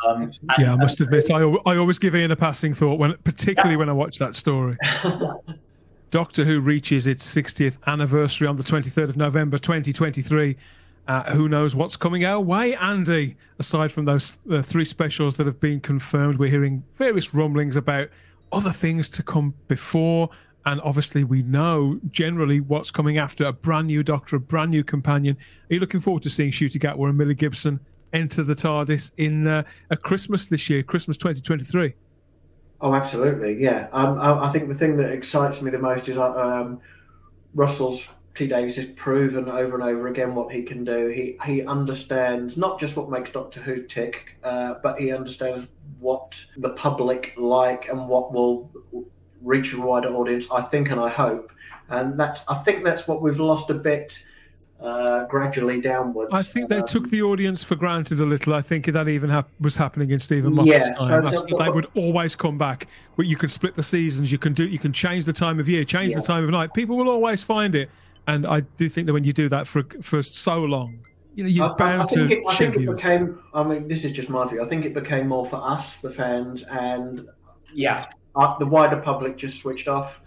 [0.07, 3.15] Um, and- Yeah, I must admit, I, I always give Ian a passing thought when,
[3.23, 4.77] particularly when I watch that story.
[6.11, 10.55] Doctor Who reaches its 60th anniversary on the 23rd of November 2023.
[11.07, 13.35] Uh, who knows what's coming our way, Andy?
[13.59, 18.09] Aside from those uh, three specials that have been confirmed, we're hearing various rumblings about
[18.53, 20.29] other things to come before.
[20.65, 24.83] And obviously, we know generally what's coming after a brand new Doctor, a brand new
[24.83, 25.35] companion.
[25.69, 27.81] Are you looking forward to seeing Ncuti Gatwa and Millie Gibson
[28.13, 31.93] enter the TARDIS in uh, a Christmas this year, Christmas 2023.
[32.79, 33.87] Oh, absolutely, yeah.
[33.91, 36.79] Um, I, I, think the thing that excites me the most is uh, um,
[37.55, 41.09] Russell's T Davies has proven over and over again what he can do.
[41.09, 45.67] He he understands not just what makes Doctor Who tick, uh, but he understands
[45.99, 48.71] what the public like and what will
[49.41, 50.47] reach a wider audience.
[50.51, 51.51] I think and I hope,
[51.89, 54.23] and that's I think that's what we've lost a bit.
[54.81, 56.29] Uh, gradually downwards.
[56.33, 58.53] I think they um, took the audience for granted a little.
[58.53, 61.23] I think that even ha- was happening in Steven Moffat's yeah, time.
[61.23, 64.29] So, so, they would always come back, but you can split the seasons.
[64.29, 64.67] You can do.
[64.67, 66.19] You can change the time of year, change yeah.
[66.19, 66.73] the time of night.
[66.73, 67.91] People will always find it.
[68.27, 70.99] And I do think that when you do that for for so long,
[71.35, 72.37] you know, you're I, bound I, I think to.
[72.37, 73.39] It, I think it became.
[73.53, 74.63] I mean, this is just my view.
[74.63, 77.27] I think it became more for us, the fans, and
[77.73, 80.21] yeah, uh, the wider public just switched off.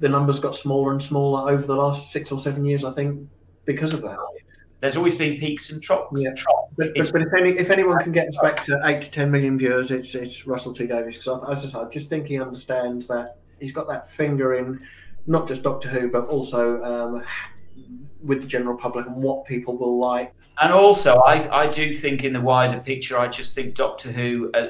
[0.00, 2.84] The numbers got smaller and smaller over the last six or seven years.
[2.84, 3.28] I think
[3.64, 4.18] because of that.
[4.80, 6.22] There's always been peaks and troughs.
[6.22, 6.30] Yeah.
[6.76, 9.30] But, but, but, if any if anyone can get us back to eight to ten
[9.30, 12.38] million viewers, it's it's Russell T Davies because I, I just I just think he
[12.40, 14.84] understands that he's got that finger in
[15.26, 17.22] not just Doctor Who, but also um,
[18.22, 20.32] with the general public and what people will like.
[20.58, 24.50] And also, I, I do think in the wider picture, I just think Doctor Who
[24.54, 24.68] uh,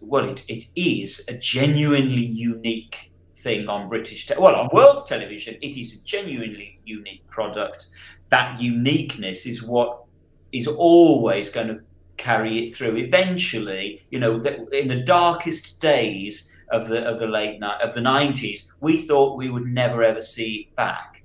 [0.00, 5.56] well, it, it is a genuinely unique thing on British, te- well, on world television,
[5.62, 7.86] it is a genuinely unique product.
[8.30, 10.04] That uniqueness is what
[10.52, 11.80] is always going to
[12.16, 12.96] carry it through.
[12.96, 14.42] Eventually, you know,
[14.72, 19.36] in the darkest days, of the of the late night of the nineties, we thought
[19.36, 21.24] we would never ever see it back,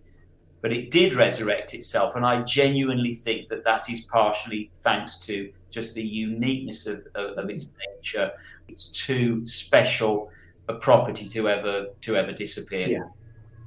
[0.62, 5.52] but it did resurrect itself, and I genuinely think that that is partially thanks to
[5.70, 8.32] just the uniqueness of, of, of its nature.
[8.68, 10.30] It's too special
[10.70, 12.88] a property to ever to ever disappear.
[12.88, 13.04] Yeah,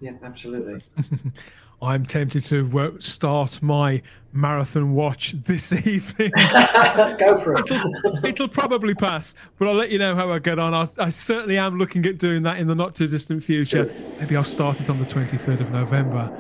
[0.01, 0.81] yeah, absolutely.
[1.83, 6.31] I'm tempted to uh, start my marathon watch this evening.
[7.19, 7.71] Go for it.
[7.71, 10.75] It'll, it'll, probably pass, but I'll let you know how I get on.
[10.75, 13.93] I, I, certainly am looking at doing that in the not too distant future.
[14.19, 16.31] Maybe I'll start it on the 23rd of November.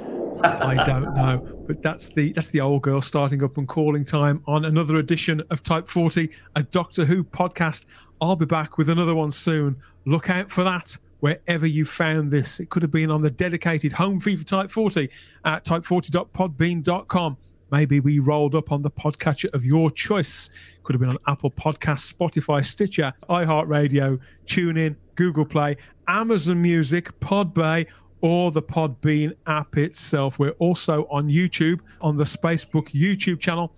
[0.42, 4.42] I don't know, but that's the that's the old girl starting up and calling time
[4.46, 7.86] on another edition of Type 40, a Doctor Who podcast.
[8.20, 9.76] I'll be back with another one soon.
[10.04, 12.60] Look out for that wherever you found this.
[12.60, 15.10] It could have been on the dedicated home feed for Type 40
[15.44, 17.36] at type40.podbean.com.
[17.72, 20.50] Maybe we rolled up on the podcatcher of your choice.
[20.84, 25.76] Could have been on Apple Podcasts, Spotify, Stitcher, iHeartRadio, TuneIn, Google Play,
[26.06, 27.86] Amazon Music, Podbay,
[28.20, 30.38] or the Podbean app itself.
[30.38, 33.72] We're also on YouTube, on the Spacebook YouTube channel.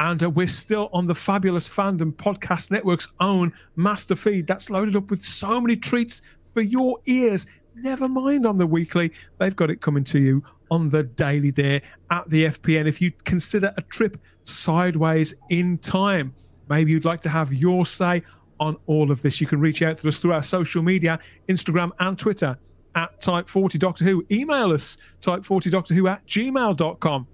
[0.00, 4.46] And uh, we're still on the fabulous Fandom Podcast Network's own master feed.
[4.46, 7.46] That's loaded up with so many treats for your ears.
[7.74, 9.12] Never mind on the weekly.
[9.38, 11.80] They've got it coming to you on the daily there
[12.10, 12.86] at the FPN.
[12.86, 16.34] If you consider a trip sideways in time,
[16.68, 18.22] maybe you'd like to have your say
[18.60, 21.18] on all of this, you can reach out to us through our social media,
[21.48, 22.58] Instagram and Twitter
[22.94, 24.24] at Type40 Doctor Who.
[24.30, 27.26] Email us, type40doctor who at gmail.com.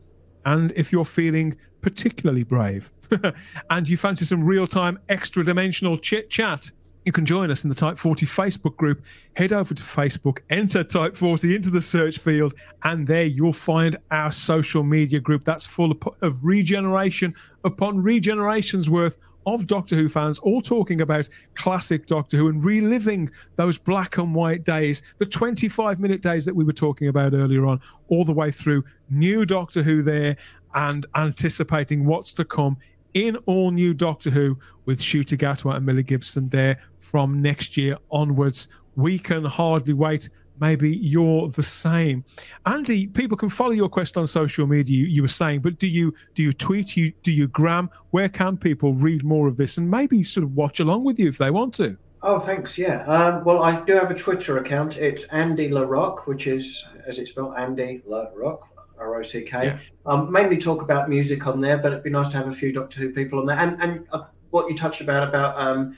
[0.44, 2.90] And if you're feeling particularly brave
[3.70, 6.70] and you fancy some real time extra dimensional chit chat,
[7.04, 9.04] you can join us in the Type 40 Facebook group.
[9.36, 13.96] Head over to Facebook, enter Type 40 into the search field, and there you'll find
[14.10, 20.38] our social media group that's full of regeneration upon regenerations worth of Doctor Who fans,
[20.38, 26.00] all talking about classic Doctor Who and reliving those black and white days, the 25
[26.00, 29.82] minute days that we were talking about earlier on, all the way through new Doctor
[29.82, 30.36] Who there
[30.74, 32.76] and anticipating what's to come
[33.14, 36.78] in all new Doctor Who with Ncuti Gatwa and Millie Gibson there
[37.14, 38.66] from next year onwards.
[38.96, 40.28] We can hardly wait.
[40.60, 42.24] Maybe you're the same.
[42.66, 44.98] Andy, people can follow your quest on social media.
[44.98, 46.96] You, you were saying, but do you do you tweet?
[46.96, 47.88] You do you gram?
[48.10, 51.28] Where can people read more of this and maybe sort of watch along with you
[51.28, 51.96] if they want to?
[52.24, 52.76] Oh, thanks.
[52.76, 53.04] Yeah.
[53.04, 54.96] Um, well, I do have a Twitter account.
[54.96, 58.58] It's Andy LaRock, which is as it's spelled, Andy LaRock,
[58.98, 59.66] R O C K.
[59.66, 59.78] Yeah.
[60.04, 62.72] Um, mainly talk about music on there, but it'd be nice to have a few
[62.72, 63.58] Doctor Who people on there.
[63.58, 65.96] And and uh, what you touched about about um,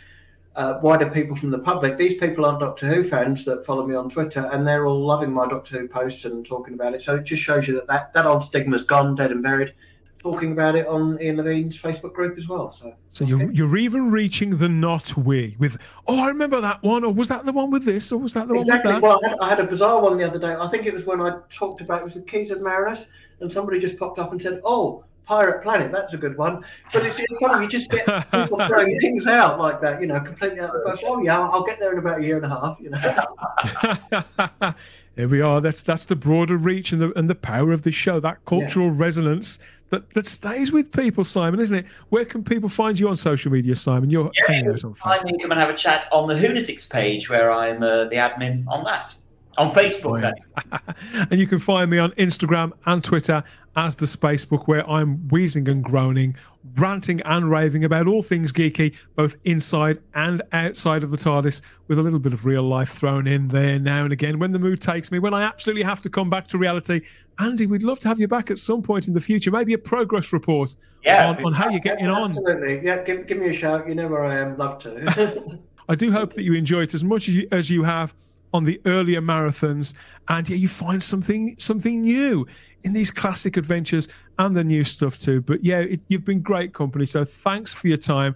[0.56, 1.96] uh, wider people from the public.
[1.96, 5.32] These people aren't Doctor Who fans that follow me on Twitter, and they're all loving
[5.32, 7.02] my Doctor Who posts and talking about it.
[7.02, 9.74] So it just shows you that that, that old stigma's gone, dead and buried.
[10.18, 12.72] Talking about it on Ian Levine's Facebook group as well.
[12.72, 15.76] So, so you're you're even reaching the not we with
[16.08, 18.48] oh I remember that one or was that the one with this or was that
[18.48, 18.92] the exactly.
[18.94, 19.20] one with that?
[19.20, 20.56] Well, I had, I had, a bizarre one the other day.
[20.58, 23.06] I think it was when I talked about it was the Keys of Marinus,
[23.38, 25.92] and somebody just popped up and said, "Oh, Pirate Planet.
[25.92, 26.64] That's a good one.
[26.92, 30.20] But it's, it's funny, you just get people throwing things out like that, you know,
[30.20, 31.02] completely out of the bush.
[31.04, 34.74] Oh, yeah, I'll get there in about a year and a half, you know.
[35.16, 35.62] Here we are.
[35.62, 38.20] That's that's the broader reach and the and the power of the show.
[38.20, 38.96] That cultural yeah.
[38.96, 39.58] resonance
[39.90, 41.86] that, that stays with people, Simon, isn't it?
[42.08, 44.10] Where can people find you on social media, Simon?
[44.10, 45.24] You're Yeah, hanging out on find Facebook.
[45.24, 48.64] me, come and have a chat on the Whonatics page where I'm uh, the admin
[48.68, 49.14] on that.
[49.58, 50.36] On Facebook, Brilliant.
[50.82, 51.26] that is.
[51.30, 53.42] and you can find me on Instagram and Twitter
[53.76, 56.34] as the Spacebook, where I'm wheezing and groaning,
[56.76, 61.98] ranting and raving about all things geeky, both inside and outside of the TARDIS, with
[61.98, 64.80] a little bit of real life thrown in there now and again when the mood
[64.80, 67.02] takes me, when I absolutely have to come back to reality.
[67.38, 69.78] Andy, we'd love to have you back at some point in the future, maybe a
[69.78, 70.74] progress report
[71.04, 72.30] Yeah, on, on how you're getting on.
[72.30, 72.80] Absolutely.
[72.82, 73.86] Yeah, give, give me a shout.
[73.86, 74.56] You know where I am.
[74.56, 75.60] Love to.
[75.88, 78.14] I do hope that you enjoy it as much as you, as you have
[78.52, 79.94] on the earlier marathons,
[80.28, 82.46] and yeah, you find something something new
[82.84, 84.08] in these classic adventures
[84.38, 85.40] and the new stuff too.
[85.40, 88.34] But yeah, it, you've been great company, so thanks for your time.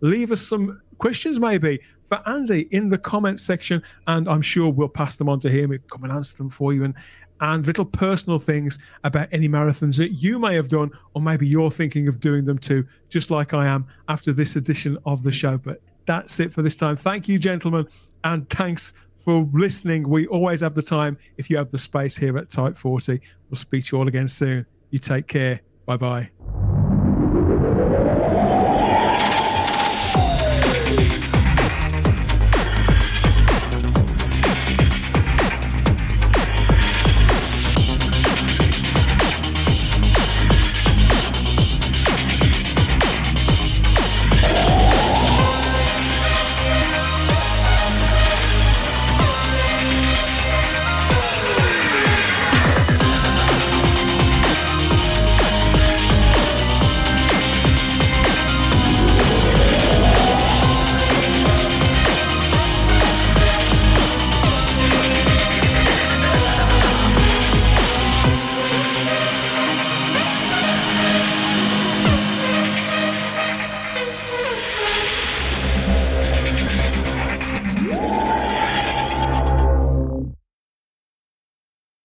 [0.00, 4.88] Leave us some questions maybe for Andy in the comments section, and I'm sure we'll
[4.88, 5.70] pass them on to him.
[5.70, 6.94] He'll come and answer them for you, and
[7.40, 11.72] and little personal things about any marathons that you may have done, or maybe you're
[11.72, 15.58] thinking of doing them too, just like I am after this edition of the show.
[15.58, 16.96] But that's it for this time.
[16.96, 17.88] Thank you, gentlemen,
[18.22, 18.94] and thanks
[19.24, 20.08] for listening.
[20.08, 23.20] We always have the time if you have the space here at Type 40.
[23.48, 24.66] We'll speak to you all again soon.
[24.90, 25.60] You take care.
[25.86, 26.41] Bye bye.